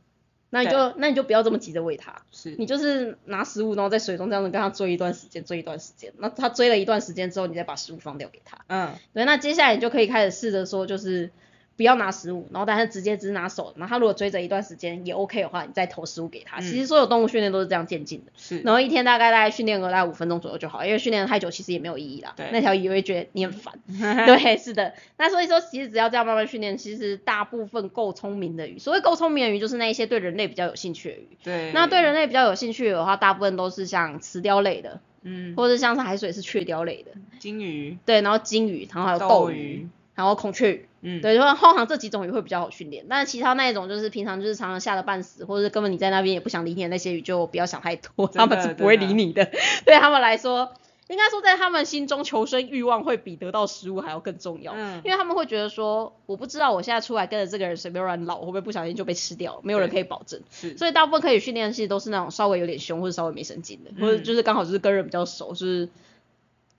[0.49, 6.13] 那你就那你就不要这么急着喂它，是，你就是拿食物，然后在水中这样子跟它追一段时间，追一段时间。
[6.19, 8.65] 那它追了一段时间之后，你再把食物放掉给它。
[8.69, 11.31] 嗯，对，那接下来你就可以开始试着说，就是
[11.77, 13.75] 不要拿食物，然后但是直接只拿手。
[13.77, 16.59] 然后他如果追着一段时间也 OK 的话，你再投食物给他。
[16.59, 18.33] 嗯其实所有动物训练都是这样渐进的。
[18.37, 22.33] 是，然后一天大概大概训练个大概五分钟左右就好，因为训练的太久其实也没有意义啦。
[22.37, 23.75] 对那条鱼也会觉得你很烦。
[24.27, 24.95] 对，是的。
[25.19, 31.29] 那所以说，其实只要这样慢慢训练，其实大部分够聪明的鱼，所谓够聪明的鱼，就是那一些对人类比较有兴趣的鱼。
[31.45, 37.13] 对，那对人类比较有兴趣的话，大部分都是像雌雕类的，嗯，或者像是海水是雀鲷类的。
[37.39, 39.87] 金鱼、对，然后金鱼，然后还有斗鱼，
[40.17, 40.89] 然后孔雀鱼。
[41.03, 49.49] 嗯，对，就是通常这几种鱼会比较好训练，但是其他那一种就是平常就是常常吓得半死，或者是根本你在那边也不想理你的那些鱼，就不要想太多，他们是不会理你的。
[49.87, 50.73] 对他们来说，
[51.07, 60.41] 应该说在他们心中求生欲望会比得到食物还要更重要，嗯因为他们会觉得说，我不知道我现在出来跟着这个人随便乱绕，会不会不小心就被吃掉，没有人可以保证。
[60.51, 65.89] 是，所以大部分可以训练的其实都是那种稍微有点凶或者稍微没神经的，或者嗯就是刚好就是跟人比较熟，就是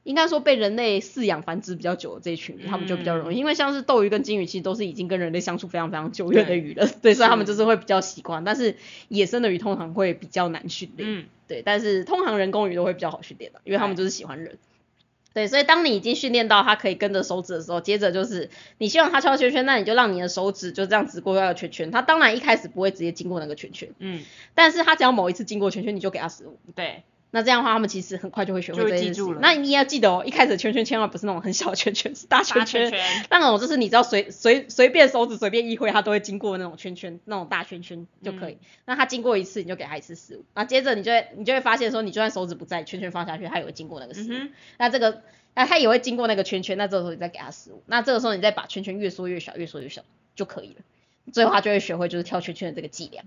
[0.08, 8.78] 应该说被人类饲养繁殖比较久的这一群鱼，他们就比较容易，因为像是斗鱼跟金鱼其实都是已经跟人类相处非常非常久远的对鱼了，对，所以他们就是会比较习惯，但是
[9.10, 14.58] 野生的鱼通常会比较难训练，嗯，对，但是通常人工鱼都会比较好训练的，因为他们就是喜欢人。
[15.34, 18.50] 对，所以当你已经训练到它可以跟着手指的时候，接着就是
[18.80, 21.92] 你希望它敲圈圈，那你就让你的手指就这样子过那个圈圈。
[21.92, 24.24] 它当然一开始不会直接经过那个圈圈，嗯，
[24.56, 26.58] 但是它只要某一次经过圈圈，你就给它食物。
[26.74, 38.54] 对，那这样的话，他们其实很快就会学会这件事那你也要记得哦，一开始圈圈千万不是那种很小的圈圈，是大圈大圈圈那种就是你知道随随随便手指随便一挥，它都会经过那种圈圈，那种大圈圈就可以。
[38.54, 44.34] 嗯那它经过一次，你就给它一次食物，那接着你就会你就会发现说，你就算手指不在，圈圈放下去，它也会经过那个食物。
[44.34, 45.22] 嗯，那这个
[45.54, 50.04] 那它也会经过那个圈圈，那这个时候你再给它食物，那这个时候你再把圈圈越缩越小，越缩越小
[50.38, 50.76] 就可以了。
[51.34, 53.26] 最后它就会学会就是跳圈圈的这个伎俩。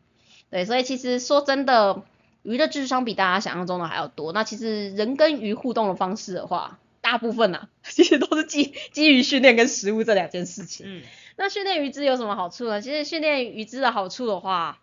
[0.48, 2.02] 对，所以其实说真的，
[2.42, 4.32] 鱼的智商比大家想象中的还要多。
[4.32, 10.86] 那其实人跟鱼互动的方式的话，大部分啊，其实都是基基于训练跟食物这两件事情。
[10.86, 11.02] 嗯，
[11.36, 12.80] 那训练鱼只有什么好处呢？
[12.80, 14.78] 其实训练鱼只的好处的话，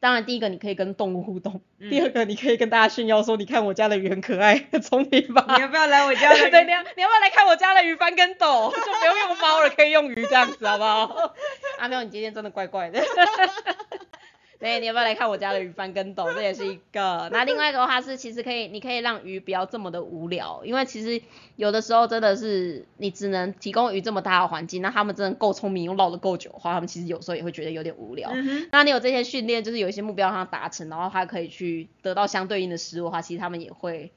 [0.00, 5.44] 当然第一个你可以跟动物互动，嗯第二个你可以跟大家炫耀说，你看我家的鱼很可爱，很聪明吧？
[5.56, 6.38] 你要不要来我家的？
[6.50, 8.70] 对，你要你要不要来看我家的鱼翻跟斗？
[8.70, 11.34] 就不用用猫了，可以用鱼这样子，好不好？
[11.78, 13.02] 阿喵，你今天真的怪怪的。
[14.60, 16.30] 对，你要不要来看我家的鱼翻跟斗？
[16.34, 17.30] 这也是一个。
[17.32, 21.22] 那另外一个的话是，其实可以，你可以让鱼不要这么的无聊，因为其实
[21.56, 28.28] 有的时候真的是你只能提供鱼这么大的环境，那他们真的够聪明又绕得够久的话，他们其实有时候也会觉得有点无聊。
[28.34, 34.12] 嗯，那你有这些训练，就是有一些目标让他达成，然后他可以去得到相对应的食物的话，其实他们也会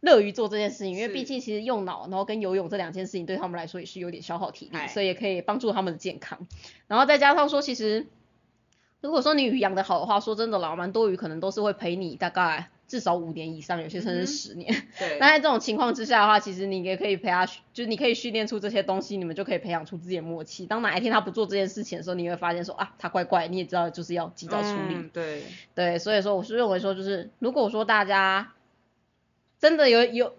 [0.00, 6.48] 乐于做这件事情，因为毕竟其实用脑，然后跟游泳这两件事情对他们来说也是有点消耗体力，哎所以也可以帮助他们的健康。
[6.88, 8.06] 然后再加上说，其实
[9.00, 14.74] 如果说你鱼养得好的话，说真的啦，蛮多鱼可能都是会陪你大概至少五年以上，有些甚至十年。
[14.98, 20.66] 对， 那在这种情况之下的话，其实你也可以陪它，就是你可以训练出这些东西，你们就可以培养出自己的默契。
[20.66, 24.94] 当哪一天它不做这件事情的时候，你会发现说啊，它怪怪，你也知道就是要及早处理。
[24.94, 25.42] 嗯对，
[25.74, 28.52] 对，所以说我是认为说，就是如果说大家
[29.60, 30.34] 真的有有，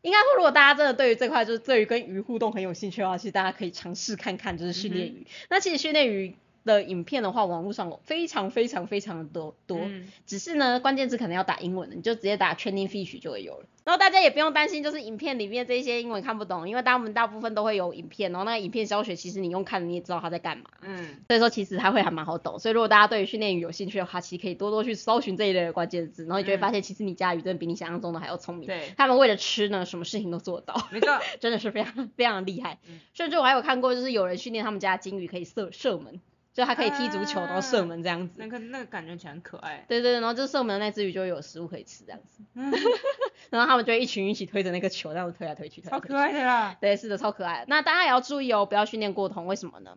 [0.00, 5.26] 应该说如果大家真的对于这块就是对于跟鱼互动很有兴趣的话，其实大家可以尝试看看，就是训练嗯鱼。
[5.50, 6.34] 那其实训练鱼
[6.64, 9.78] 的影片的话，网络上有非常非常非常的多多。
[9.80, 13.66] 嗯只是呢，关键字可能要打英文的，你就直接打 training fish 就会有了。
[13.82, 22.58] 然后大家也不用担心，就是影片里面这些英文看不懂，因为他们大部分都会有影片，然后那个影片教学其实你用看你也知道他在干嘛，嗯，所以说其实它会还蛮好懂。
[22.58, 28.66] 所以如果大家对于训练语有兴趣的话，其实可以多多去搜寻这一类的关键字，然后你就会发现其实你家鱼真的比你想象中的还要聪明。
[28.66, 30.88] 对，他们为了吃呢，什么事情都做得到。
[30.92, 32.78] 没错， 真的是非常非常厉害。
[32.86, 36.20] 嗯甚至我还有看过，就是有人训练他们家的金鱼可以射射门，
[36.52, 38.34] 就它可以踢足球，然后射门这样子。
[38.38, 42.72] 那个那个感觉起来很可爱，对对对，然后就射门的那只鱼就有食物可以吃这样子，嗯，
[43.50, 47.64] 然后他们就一群一起推着那个球，这样子推来推去，推来推去超可爱的啦，对，是的，超可爱的。
[47.68, 49.96] 那大家也要注意哦，不要训练过头，为什么呢？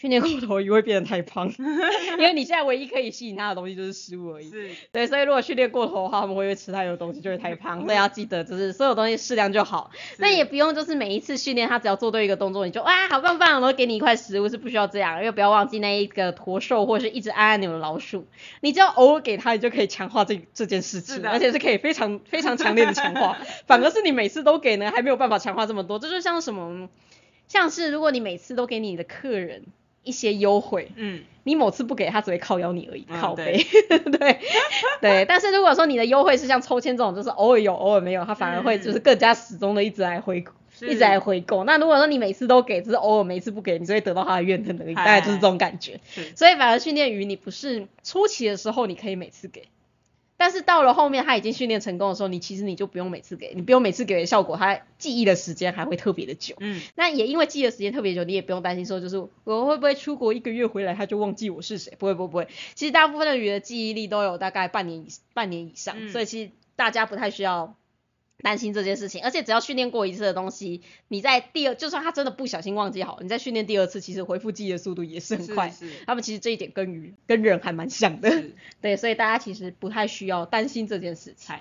[0.00, 4.48] 训练过头鱼会变得太胖， 因为你现在唯一可以吸引它的东西就是食物而已。
[4.48, 9.90] 是，对，所以如果训练过头的话，他们会吃太多东西就会太胖，所以要记得就是所有东西适量就好。
[10.18, 18.28] 那也不用就是每一次训练它只要做对一个动作，你就哇好棒棒，然后给你一块食物是不需要这样，因为不要忘记那一个驼兽或是一直按按钮的老鼠，
[18.60, 23.36] 你只要偶尔给它，你就可以强化这这件事情，而且是可以非常非常强烈的强化。
[23.66, 26.88] 反而是你每次都给呢，还没有办法强化这么多，这就像什么，
[27.48, 29.64] 像是如果你每次都给你的客人
[30.08, 34.38] 一些优惠，嗯，你某次不给他只会靠邀你而已，嗯靠背，对
[35.02, 35.24] 对。
[35.26, 40.42] 但是如果说你的优惠是像抽签这种，就是偶尔有偶尔没有，他反而会就是更加始终的一直来回，
[40.72, 41.64] 是一直来回购。
[41.64, 46.00] 那如果说你每次都给，只是偶尔每次不给，你就会得到他的怨恨而已，大概就是这种感觉。
[46.34, 49.64] 所以反而训练于，你不是初期的时候你可以每次给。
[50.38, 56.54] 但是到了后面他已经训练成功的时候，你其实你就不用每次给，你不用每次给的效果，他记忆的时间还会特别的久。
[56.60, 61.92] 嗯，那也因为记的时间特别久，你也不用担心说，就是我会不会出国一个月回来他就忘记我是谁？
[61.98, 67.74] 不会不会不会，其实大部分的鱼的记忆力都有大概半年以半年以上，嗯所以其实大家不太需要
[68.42, 69.22] 担心这件事情。
[69.22, 75.70] 而且只要训练过一次的东西，你在第二，就算他真的不小心忘记好，你在训练第二次，其实恢复记忆的速度也是很快。
[75.70, 81.56] 是，他们其实这一点跟鱼跟人还蛮像的，是，对，所以大家其实不太需要担心这件事情。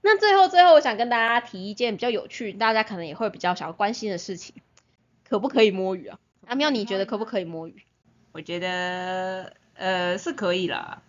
[0.00, 4.54] 那最后最后，我想跟大家提一件比较有趣，大家可能也会比较想要关心的事情，
[5.28, 6.18] 可不可以摸鱼啊？
[6.46, 7.82] 阿喵，你觉得可不可以摸鱼？
[8.32, 11.02] 我觉得呃是可以啦。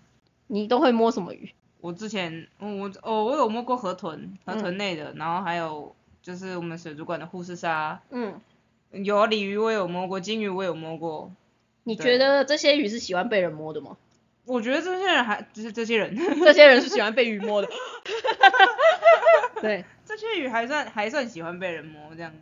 [0.47, 1.53] 你都会摸什么鱼？
[1.81, 8.39] 我之前，嗯我哦，我有摸过河豚，河嗯豚类的，然后还有就是我们水族馆的护士鲨，嗯，
[8.91, 11.31] 有啊鲤鱼我有摸过，金鱼我有摸过。
[11.83, 13.97] 你对觉得这些鱼是喜欢被人摸的吗？
[14.45, 17.69] 我觉得这些人还就是这些人，这些人是喜欢被鱼摸的。
[19.61, 22.33] 对， 这些鱼还算还算喜欢被人摸这样。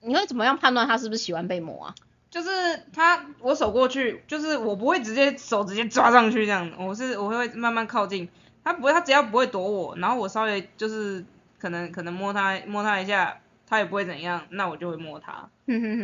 [0.00, 1.94] 你会怎么样判断它是不是喜欢被摸啊？
[2.30, 2.48] 就是
[2.92, 8.28] 它，我手过去，就是我不会直接手直接抓上去这样，我是我会慢慢靠近，
[8.68, 11.24] 他不会，他只要不会躲我，然后我稍微就是
[11.58, 15.48] 可能可能摸他摸他一下，他也不会怎样，那我就会摸他，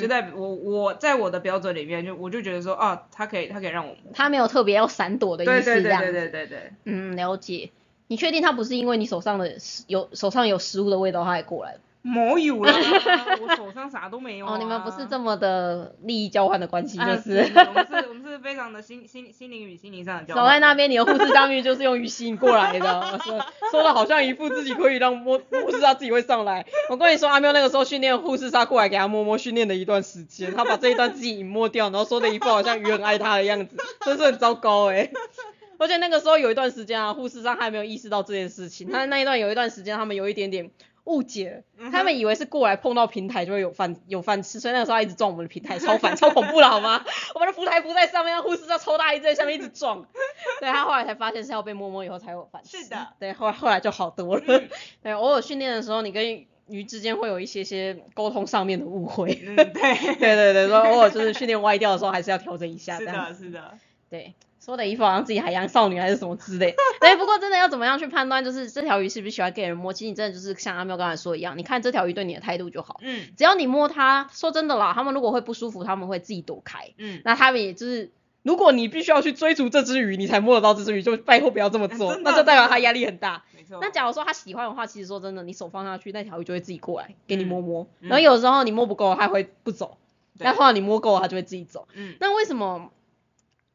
[0.00, 6.10] 就在我我在我的标准里面就我就觉得说哦，他可以他可以让我摸，他没有特别要闪躲的意思，这样子。
[6.10, 7.70] 对对对对对对，嗯，了解。
[8.06, 9.56] 你确定他不是因为你手上的
[9.86, 11.80] 有手上有食物的味道他才过来的？
[12.06, 12.70] 没有啦，
[13.40, 14.54] 我手上啥都没有、啊。
[14.54, 17.38] 哦，你们不是这么的利益交换的关系，啊就是。
[17.38, 20.50] 我们是，我们是非常的心 心心灵与心灵上的交走换。
[20.50, 23.40] 在那边，你的护士章鱼就是用鱼吸引过来的， 说
[23.70, 26.66] 说的好像一副自己可以让摸护士他自己会上来。
[26.90, 35.10] 我跟你说，阿喵那个时候训练护士莎过来给他摸摸，训练了一段时间，他把这一段自己隐没掉，然后说的一副好像鱼很爱他的样子，真是很糟糕哎、
[35.78, 40.70] 而且那个时候有一段时间啊，护士上还没有意识到这件事情，他那一段有一段时间他们有一点点
[41.04, 47.04] 误解，他们以为是过来碰到平台就会有饭有饭吃，所以那个时候他一直撞我们的平台， 超烦超恐怖了好吗？
[47.34, 50.06] 我们的浮台浮在上面，护士在抽大一阵在下面一直撞，
[50.60, 54.68] 对他后来才发现是要被摸摸以后才有饭吃，是的，对，后来后来就好多了，嗯。
[55.02, 63.04] 对，偶尔训练的时候你跟鱼之间会有一些些沟通上面的误会，嗯，对，对 对对，所以偶尔就是训练歪掉的时候还是要调整一下是。
[63.04, 63.74] 的，是的，
[64.08, 64.34] 对，
[64.64, 66.74] 说的衣服好像自己海洋少女还是什么之类。
[67.00, 69.92] 对，不过真的要怎么样去判断，就是这条鱼是不是喜欢给人摸？
[69.92, 72.98] 其实你真的就是像阿喵刚才说的一样，你看这条鱼对你的态度就好。
[73.02, 76.92] 嗯只要你摸它，说真的啦，他们如果会不舒服，他们会自己躲开。
[76.96, 78.10] 嗯，那他们也就是，
[78.42, 83.44] 如果你必须要去追逐这只鱼，你才摸得到这只鱼，就拜托不要这么做，那就代表它压力很大。
[83.54, 83.78] 没错。
[83.82, 87.86] 那假如说他喜欢的话，其实说真的，你手放下去，那条鱼就会自己过来给你摸摸。
[88.00, 89.98] 嗯然后有时候你摸不够，它会不走；
[90.38, 91.86] 然后来你摸够了，它就会自己走。
[91.94, 92.90] 嗯那为什么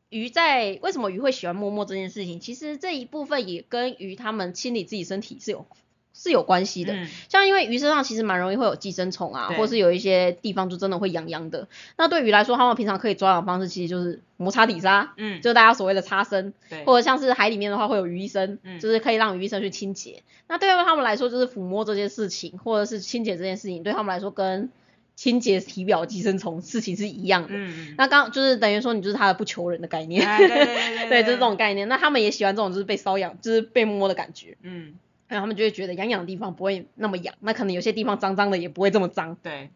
[0.09, 2.39] 鱼在为什么鱼会喜欢摸摸这件事情？
[2.39, 5.65] 其实这一部分也跟鱼它们清理自己身体是有
[6.13, 6.93] 是有关系的。
[6.93, 11.67] 嗯像因为鱼身上其实蛮容易会有寄生虫啊，或是有一些地方就真的会痒痒的。
[11.95, 16.53] 那对鱼来说，它们平常可以抓痒的方式其实就是摩擦底沙，嗯，就是大家所谓的擦身，
[16.85, 20.23] 或者像是海里面的话会有鱼医生，嗯就是可以让鱼医生去清洁。
[20.47, 24.71] 那对于他们来说，就是抚摸这件事情，或者是清洁这件事情，对他们来说跟
[25.19, 27.53] 清洁体表寄生虫事情是一样的。
[27.97, 31.89] 那刚就是等于说你就是他的不求人的概念，哎对对对对 对，就是这种概念。
[31.89, 34.95] 那他们也喜欢这种就是被瘙痒，就是被摸的感觉，嗯，
[35.27, 39.71] 然后他们就会觉得痒痒的地方不会那么痒，那可能有些地方脏脏的也不会这么脏，对，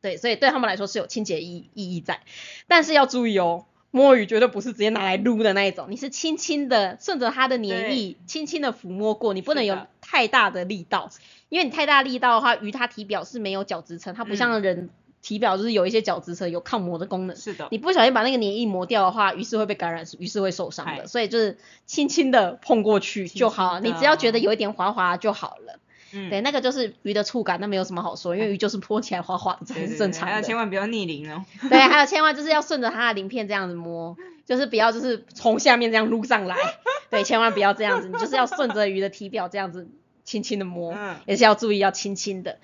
[0.00, 2.20] 对，所以对他们来说是有清洁意意义在，
[2.68, 3.66] 但是要注意哦。
[3.90, 11.10] 摸鱼绝对不是直接拿来撸的那一种，你是轻轻的顺着它的黏液，轻轻的抚摸过，你不能有太大的力道，
[11.54, 14.90] 因为你太大力道的话，鱼它体表是没有角质层，它不像人
[15.22, 25.78] 体表就是有一些角质层有抗磨的功能，是的，你不小心把那个黏液磨掉的话，鱼是会被感染，鱼是会受伤的，所以就是轻轻的碰过去就好，你只要觉得有一点滑滑就好了。
[26.12, 30.32] 嗯，对，那个就是鱼的触感，那没有什么好说，因为鱼就是摸起来滑滑的才对，对对是正常的。
[30.32, 31.44] 还有千万不要逆鳞哦。
[31.70, 36.56] 对，还有千万就是要顺着它的鳞片这样子摸，就是不要就是从下面这样撸上来。
[37.10, 39.88] 对，千万不要这样子，你就是要顺着鱼的体表这样子
[40.24, 42.58] 轻轻的摸，嗯也是要注意要轻轻的。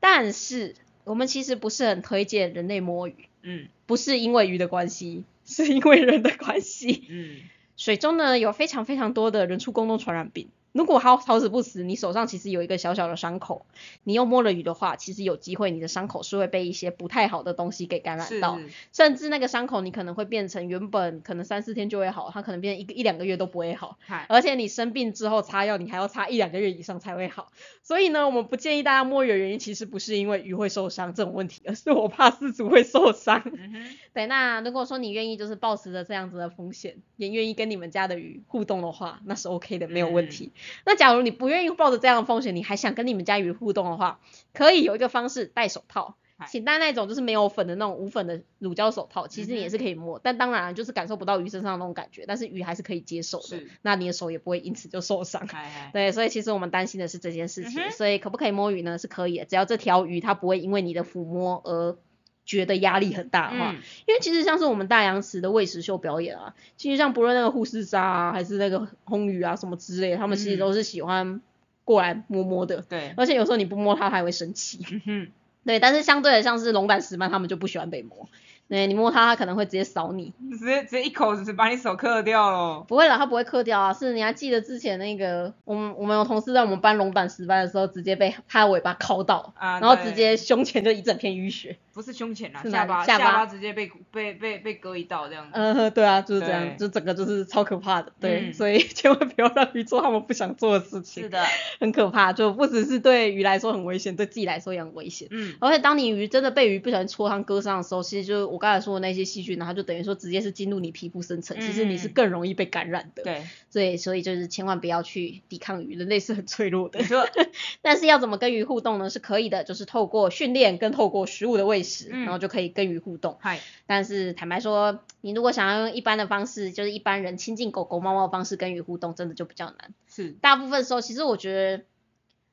[0.00, 0.74] 但是
[1.04, 7.04] 我们其实不是很推荐人类摸鱼，嗯不是因为鱼的关系， 是因为人的关系。
[7.08, 7.36] 嗯，
[7.76, 10.48] 水中呢有非常非常多的人畜共同传染病。
[10.74, 13.64] 如果好好死不死，你手上其实有一个小小的伤口，
[14.02, 18.58] 你又摸了鱼的话，其实有机会你的伤口是会被一些不太好的东西给感染到，
[18.92, 23.98] 甚至那个伤口你可能会变成原本可能三四天就会好，它可能变成一个一两个月都不会好，
[24.28, 27.52] 而且你生病之后擦药，你还要擦一两个月以上才会好。
[27.84, 33.40] 所以呢，我们不建议大家摸鱼的原因，其实不是因为鱼会受伤这种问题，而是我怕饲主会受伤。
[33.44, 40.50] 嗯，对，那如果说你愿意就是抱持着这样子的风险，也愿意跟你们家的鱼互动的话，那是 OK 的，没有问题。
[40.84, 44.20] 那假如你不愿意抱着这样的风险，你还想跟你们家鱼互动的话，
[44.52, 46.16] 可以有一个方式戴手套，
[46.48, 53.44] 请戴那种就是没有粉的那种无粉的乳胶手套，其实你也是可以摸，但当然就是感受不到鱼身上的那种感觉，但是鱼还是可以接受的，
[53.82, 55.46] 那你的手也不会因此就受伤。
[55.92, 58.98] 对，所以其实我们担心的是这件事情，嗯所以可不可以摸鱼呢？
[58.98, 61.96] 是可以的，只要这条鱼它不会因为你的抚摸而
[62.44, 63.76] 觉得压力很大的话，嗯
[64.06, 71.40] 因为其实像是我们大洋池的喂食秀表演啊，其实像不论那个护士鲨啊，还是那个红鱼啊什么之类的，他们其实嗯都是喜欢
[71.84, 74.84] 过来摸摸的，对，而且有时候你不摸它，它还会生气。
[74.90, 75.28] 嗯哼，
[75.64, 78.28] 对，但是相对的像是龙胆石斑，他们就不喜欢被摸。
[78.66, 80.32] 对你摸它，它可能会直接扫你。
[80.50, 82.80] 直接直接一口子把你手磕掉了。
[82.88, 83.92] 不会啦，它不会磕掉啊。
[83.92, 91.76] 是你还记得之前那个，我们我们有同事在我们班龙胆石斑的时候，直接被它的尾巴敲到，啊，然后直接胸前就一整片淤血。
[91.94, 95.52] 不是胸前啦，下巴下巴巴直接被被被被割一道这样子。
[95.54, 98.12] 嗯，对啊，就是这样，对就整个就是超可怕的。
[98.20, 101.22] 对，嗯 所以千万不要让鱼做他们不想做的事情。
[101.22, 101.44] 是的，
[101.80, 105.28] 很可怕，就不只是对鱼来说很危险，对自己来说也很危险。
[105.30, 113.22] 嗯，而且当你鱼真的被鱼不小心戳伤、割伤的时候，其实就是我刚才说的那些细菌，然后就等于说直接是进入你皮肤深层，其实你是嗯更容易被感染的。
[113.22, 116.98] 对，所以所以就是千万不要去抵抗鱼，人类是很脆弱的
[117.82, 119.08] 但是要怎么跟鱼互动呢？
[119.10, 123.38] 是可以的，就是透过训练跟透过食物的喂食，嗯然后就可以跟鱼互动。
[123.40, 129.94] 嗨，但是坦白说，你如果想要用一般的方式，就是一般人亲近狗狗、猫猫的方式跟鱼互动，真的就比较难。
[130.08, 131.84] 是，大部分时候，其实我觉得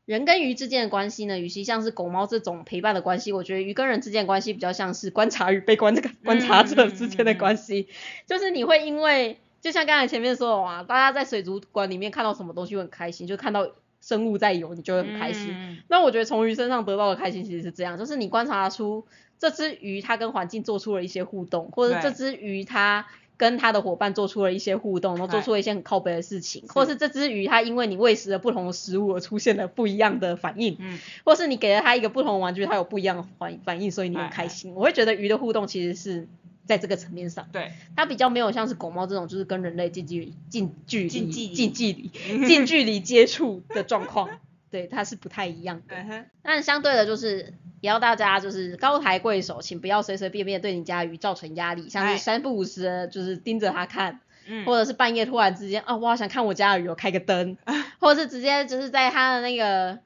[0.06, 7.88] 人跟鱼之间的关系呢，与其像是狗猫这种陪伴的关系，我觉得鱼跟人之间的关系比较像是观察与被观这个 观察者之间的关系，
[8.26, 13.72] 就是你会因为，就像刚才前面说的嘛，大家在水族馆里面看到什么东西会很开心，就看到
[14.02, 15.50] 生物在游，你就会很开心。
[15.52, 19.06] 嗯那我觉得从鱼身上得到的开心其实是这样，就是你观察出
[19.40, 23.06] 这只鱼它跟环境做出了一些互动，或者这只鱼它
[23.38, 34.74] 跟它的伙伴做出了一些互动，然后做出了一些很靠背的事情，或是这只鱼它因为你喂食了不同的食物而出现了不一样的反应，嗯，或是你给了它一个不同的玩具，它有不一样的反反应，所以你很开心。
[34.76, 36.28] 我会觉得鱼的互动其实是
[36.72, 42.08] 在这个层面上，对，它比较没有像是狗猫这种就是跟人类近距离近距离近距离。
[42.48, 44.30] 近距离接触的状况，
[44.70, 45.94] 对，它是不太一样的。
[45.98, 52.16] 嗯，但相对的，就是也要大家就是高抬贵手，请不要随随便便对你家鱼造成压力，像哎。
[52.16, 57.58] 是三不五时的就是盯着它看，嗯，或者是半夜突然之间啊，我好想看我家的鱼，我开个灯，
[58.00, 60.00] 或者是直接就是在它的那个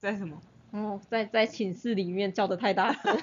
[0.00, 0.40] 在什么？
[0.70, 3.00] 哦，在在寝室里面叫的太大声，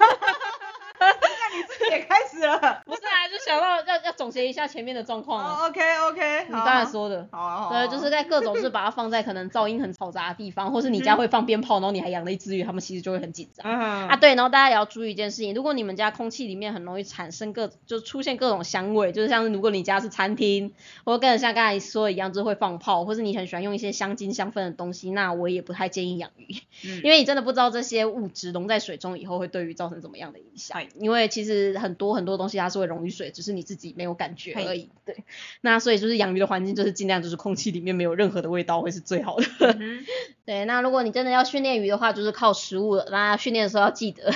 [1.91, 2.81] 也开始了。
[2.85, 5.79] 不是啊，想到要要总结一下前面的状况，OK
[6.09, 7.27] OK，你刚才说的。
[7.31, 13.65] 好啊，好啊，对，就是在各种是把它放在可能噪音很嘈杂的地方， 或是你家会放鞭炮，然后你还养了一只鱼，他们其实就会很紧张。
[13.65, 20.73] 嗯啊，对，然后大家也要注意一件事情，如果你们家空气里面很容易产生各，就出现各种香味，就是像是如果你家是餐厅，
[21.03, 26.47] 或者跟像刚才说的一样，就是会放炮，或是你很喜欢用一些香精香氛的东西，那我也不太建议养鱼，
[26.83, 27.01] 嗯。
[27.05, 30.81] 因为你真的不知道这些物质溶在水中以后会对鱼造成怎么样的影响。
[30.99, 34.89] 因为其实很多很多东西它是会溶于水，只是你自己没有感觉而已。
[35.05, 35.23] 对，
[35.61, 39.45] 那所以就是养鱼的环境就是尽量就是空气里面没有任何的味道会是最好的。
[39.77, 40.05] 嗯
[40.45, 43.07] 对，那如果你真的要训练鱼的话，就是靠食物了。
[43.11, 44.33] 那训练的时候要记得，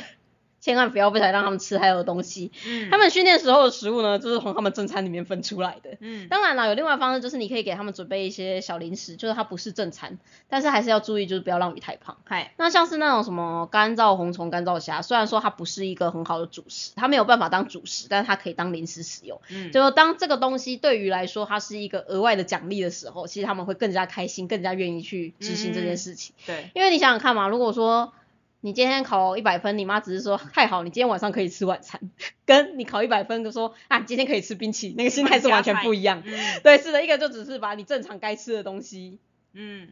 [0.70, 2.51] 千万不要不小心让他们吃太多东西。
[2.67, 5.97] 嗯他们训练时候的食物呢，就是从他们正餐里面分出来的。
[5.99, 12.17] 嗯当然了，有另外一方式，就是你可以给他们准备一些小零食，就是它不是正餐，但是还是要注意，就是不要让鱼太胖。
[12.24, 19.41] 嗨，那像是那种什么干燥红虫、干燥虾，虽然说它不是一个很好的主食，它没有办法当主食，但是它可以当零食使用。
[19.49, 26.36] 嗯就是当这个东西对于来说，它是一个额外的奖励的时候，其实他们会更加开心，更加愿意去执行这件事情。
[26.45, 28.13] 对，因为你想想看嘛，如果说
[28.62, 31.99] 你今天考一百分，你妈只是说太好，你今天晚上可以吃晚餐，
[32.45, 36.22] 跟你考一百分就说啊，你今天可以吃冰淇淋，那个心态是完全不一样。
[36.28, 36.62] 嗯。
[36.64, 39.20] 对，是的，一个就只是把你正常该吃的东西
[39.53, 39.89] 嗯。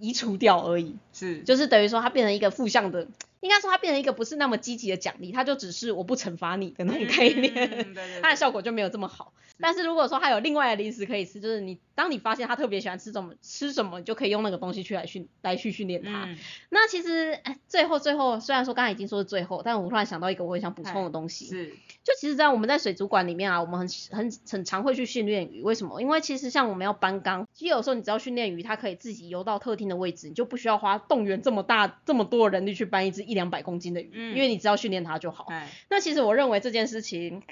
[0.00, 3.08] 移除掉而已，是，就是等于说它变成一个负向的，
[3.40, 7.52] 应该说它变成一个不是那么积极的奖励，它就只是我不惩罚你的那种概念。
[7.54, 9.32] 嗯对 对，它的效果就没有这么好。
[9.60, 16.26] 但是如果说它有另外的零食可以吃，就是你当你发现它特别喜欢吃什么吃什么，你就可以用那个东西去来训来去训练它。
[16.26, 16.38] 嗯
[16.70, 21.70] 那其实哎，最后最后虽然说刚才已经说是最后，但我突然想到一个我很想补充的东西，是，
[22.04, 26.00] 就其实，在我们在水族馆里面啊，我们很很很常会去训练鱼，为什么？
[26.00, 34.34] 因为其实像我们要搬缸，其实有时候你只要训练鱼，它可以自己游到特定的位置，你就不需要花动员这么大这么多人力去搬一只一两百公斤的鱼，嗯。
[34.34, 35.46] 因为你只要训练它就好。
[35.50, 37.42] 哎，那其实我认为这件事情，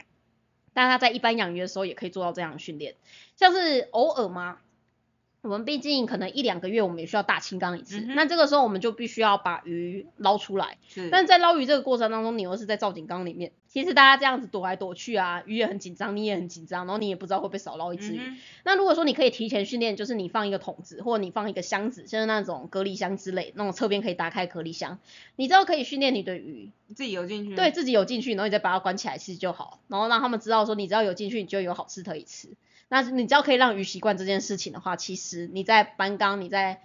[0.72, 2.94] 大家在一般养鱼的时候也可以做到这样的训练，
[3.36, 4.58] 像是偶尔嘛，
[5.46, 10.76] 我们毕竟可能一两个月我们也需要大清缸一次，嗯那这个时候我们就必须要把鱼捞出来。
[11.10, 18.18] 但是在捞鱼这个过程当中，你又是在造景缸里面，其实大家这样子躲来躲去啊，鱼也很紧张，你也很紧张，然后你也不知道会不会少捞一只鱼。
[18.18, 24.98] 嗯那如果说你可以提前训练，就是你放一个桶子，或者你放一个箱子，就是那种隔离箱之类，那种侧边可以打开隔离箱，
[25.36, 32.48] 你知道可以训练你的鱼，自己游进去，对，自己游进去，然后你再把它关起来其实就好，然后让他们知道说你只要有进去，你就有好吃可以吃。
[32.88, 36.82] 那你只要可以让鱼习惯这件事情的话，其实你在搬缸、你在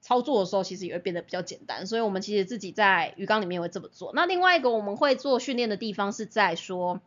[0.00, 1.86] 操作的时候，其实也会变得比较简单。
[1.86, 4.12] 所以我们其实自己在鱼缸里面也会这么做。
[4.14, 7.00] 那另外一个我们会做训练的地方是在说，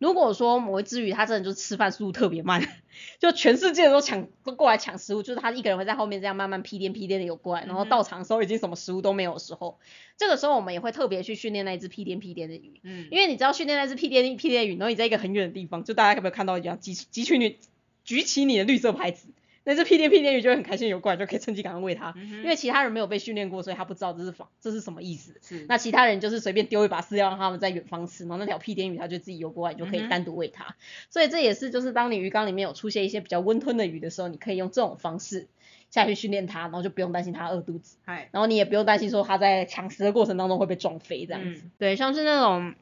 [0.00, 2.66] 如果说某一只鱼它真的就是吃饭速度特别慢，
[3.20, 9.78] 就全世界都抢都过来抢食物，就是它一个人会在后面这样慢慢屁颠屁颠的游过来，然后到场的时候已经什么食物都没有的时候，
[10.16, 12.80] 这个时候我们也会特别去训练那一只屁颠屁颠的鱼。
[12.82, 17.58] 嗯，因为你知道训练那只屁颠屁颠鱼，然后你在一个很远的地方，就大家有没有看到一样，举举起你
[18.02, 19.28] 举起你的绿色牌子，
[19.64, 22.14] 那只屁颠屁颠鱼就会很开心游过来，就可以趁机赶快喂它。
[22.16, 25.34] 嗯因为其他人没有被训练过，所以他不知道这是防这是什么意思。
[25.42, 30.74] 是，那其他人就是随便丢一把饲料让他们在远方吃，然后那条屁颠鱼它就自己游过来，你就可以单独喂它。
[31.10, 35.46] 所以这也是就是当你鱼缸里面有出现一些比较温吞的鱼的时候，你可以用这种方式
[35.90, 37.98] 下去训练它，然后就不用担心它饿肚子。
[38.30, 41.60] 然后你也不用担心说它在抢食的过程当中会被撞飞这样子。
[41.64, 42.74] 嗯对，像是那种，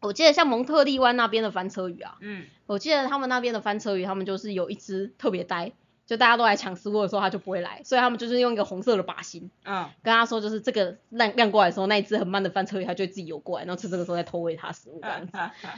[0.00, 5.72] 我记得像蒙特利湾那边的翻车鱼啊，嗯我记得他们那边的翻车鱼，他们就是有一只特别呆，
[6.08, 15.32] 就大家都来抢食物的时候，他就不会来，所以他们就是用一个红色的靶心，嗯，跟他说就是这个亮亮过来的时候，那一只很慢的翻车鱼它就会自己游过来，然后趁这个时候再偷喂它食物这样子。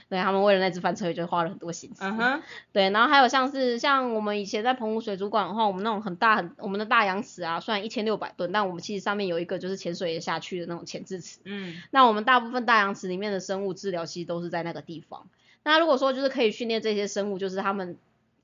[0.08, 2.04] 对他们为了那只翻车鱼就花了很多心思。
[2.04, 11.40] 嗯哼，对，然后还有像是像我们以前在澎湖水族馆的话，我们那种很大很我们的大洋池啊，虽然一千六百吨，但我们其实上面有一个就是潜水也下去的那种潜质池。
[11.44, 15.26] 嗯，那我们大部分大洋池里面的生物治疗其实都是在那个地方。
[15.62, 17.98] 那如果说就是可以训练这些生物，就是他们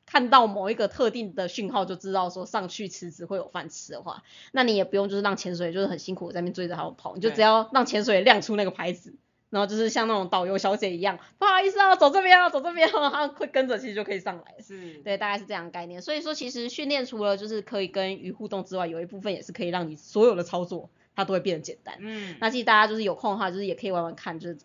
[0.06, 9.14] 看到某一个特定的讯号就知道说上去池子会有饭吃的话，那你也不用就是让潜水就是很辛苦的在那边追着他们跑，你就只要让潜水亮出那个牌子。
[9.48, 14.56] 然后就是像那种导游小姐一样，不好意思啊，走这边啊，走这边啊，他会跟着，其实就可以上来。
[14.60, 16.02] 是，对，大概是这样概念。
[16.02, 21.96] 所以说，其实训练除了就是可以跟鱼互动之外，有一部分也是可以让你所有的操作它都会变得简单。
[22.00, 24.58] 嗯，那其实大家就是有空的话，就是也可以玩玩看，就是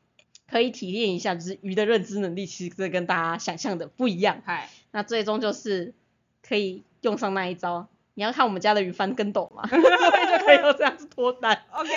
[0.49, 4.41] 可以体验一下，就是鱼的认知能力其实这跟大家想象的不一样。
[4.43, 5.93] 嗨，那最终就是
[6.47, 7.87] 可以用上那一招。
[8.13, 11.63] 你要看我们家的鱼翻跟斗嘛， 所以就可以有这样子脱单。
[11.71, 11.89] OK，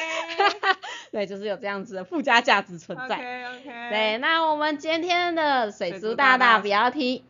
[1.11, 3.16] 对，就是有这样子的附加价值存在。
[3.16, 7.24] OK OK，对，那我们今天的水水族族大大大大标题，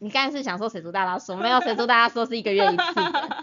[0.00, 3.42] 你刚才是想说水族大大说，没有水族大大说是一个月一次的，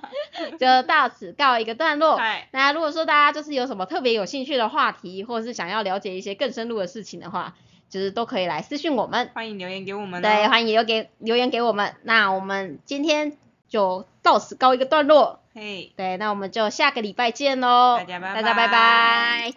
[0.59, 2.17] 就到此告一个段落。
[2.17, 7.55] 嗨，那如果说大家就是有什么特别有兴趣的话题，或者是想要了解一些更深入的事情的话，
[7.89, 9.29] 就是都可以来私信我们。
[9.33, 11.95] 欢迎留言给我们哦，对，欢迎留给留言给我们。
[12.03, 15.39] 那我们今天就到此告一个段落。
[15.53, 17.97] 嘿，对，那我们就下个礼拜见喽。
[17.97, 19.53] 大家拜大家拜拜拜。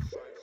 [0.00, 0.33] Bye.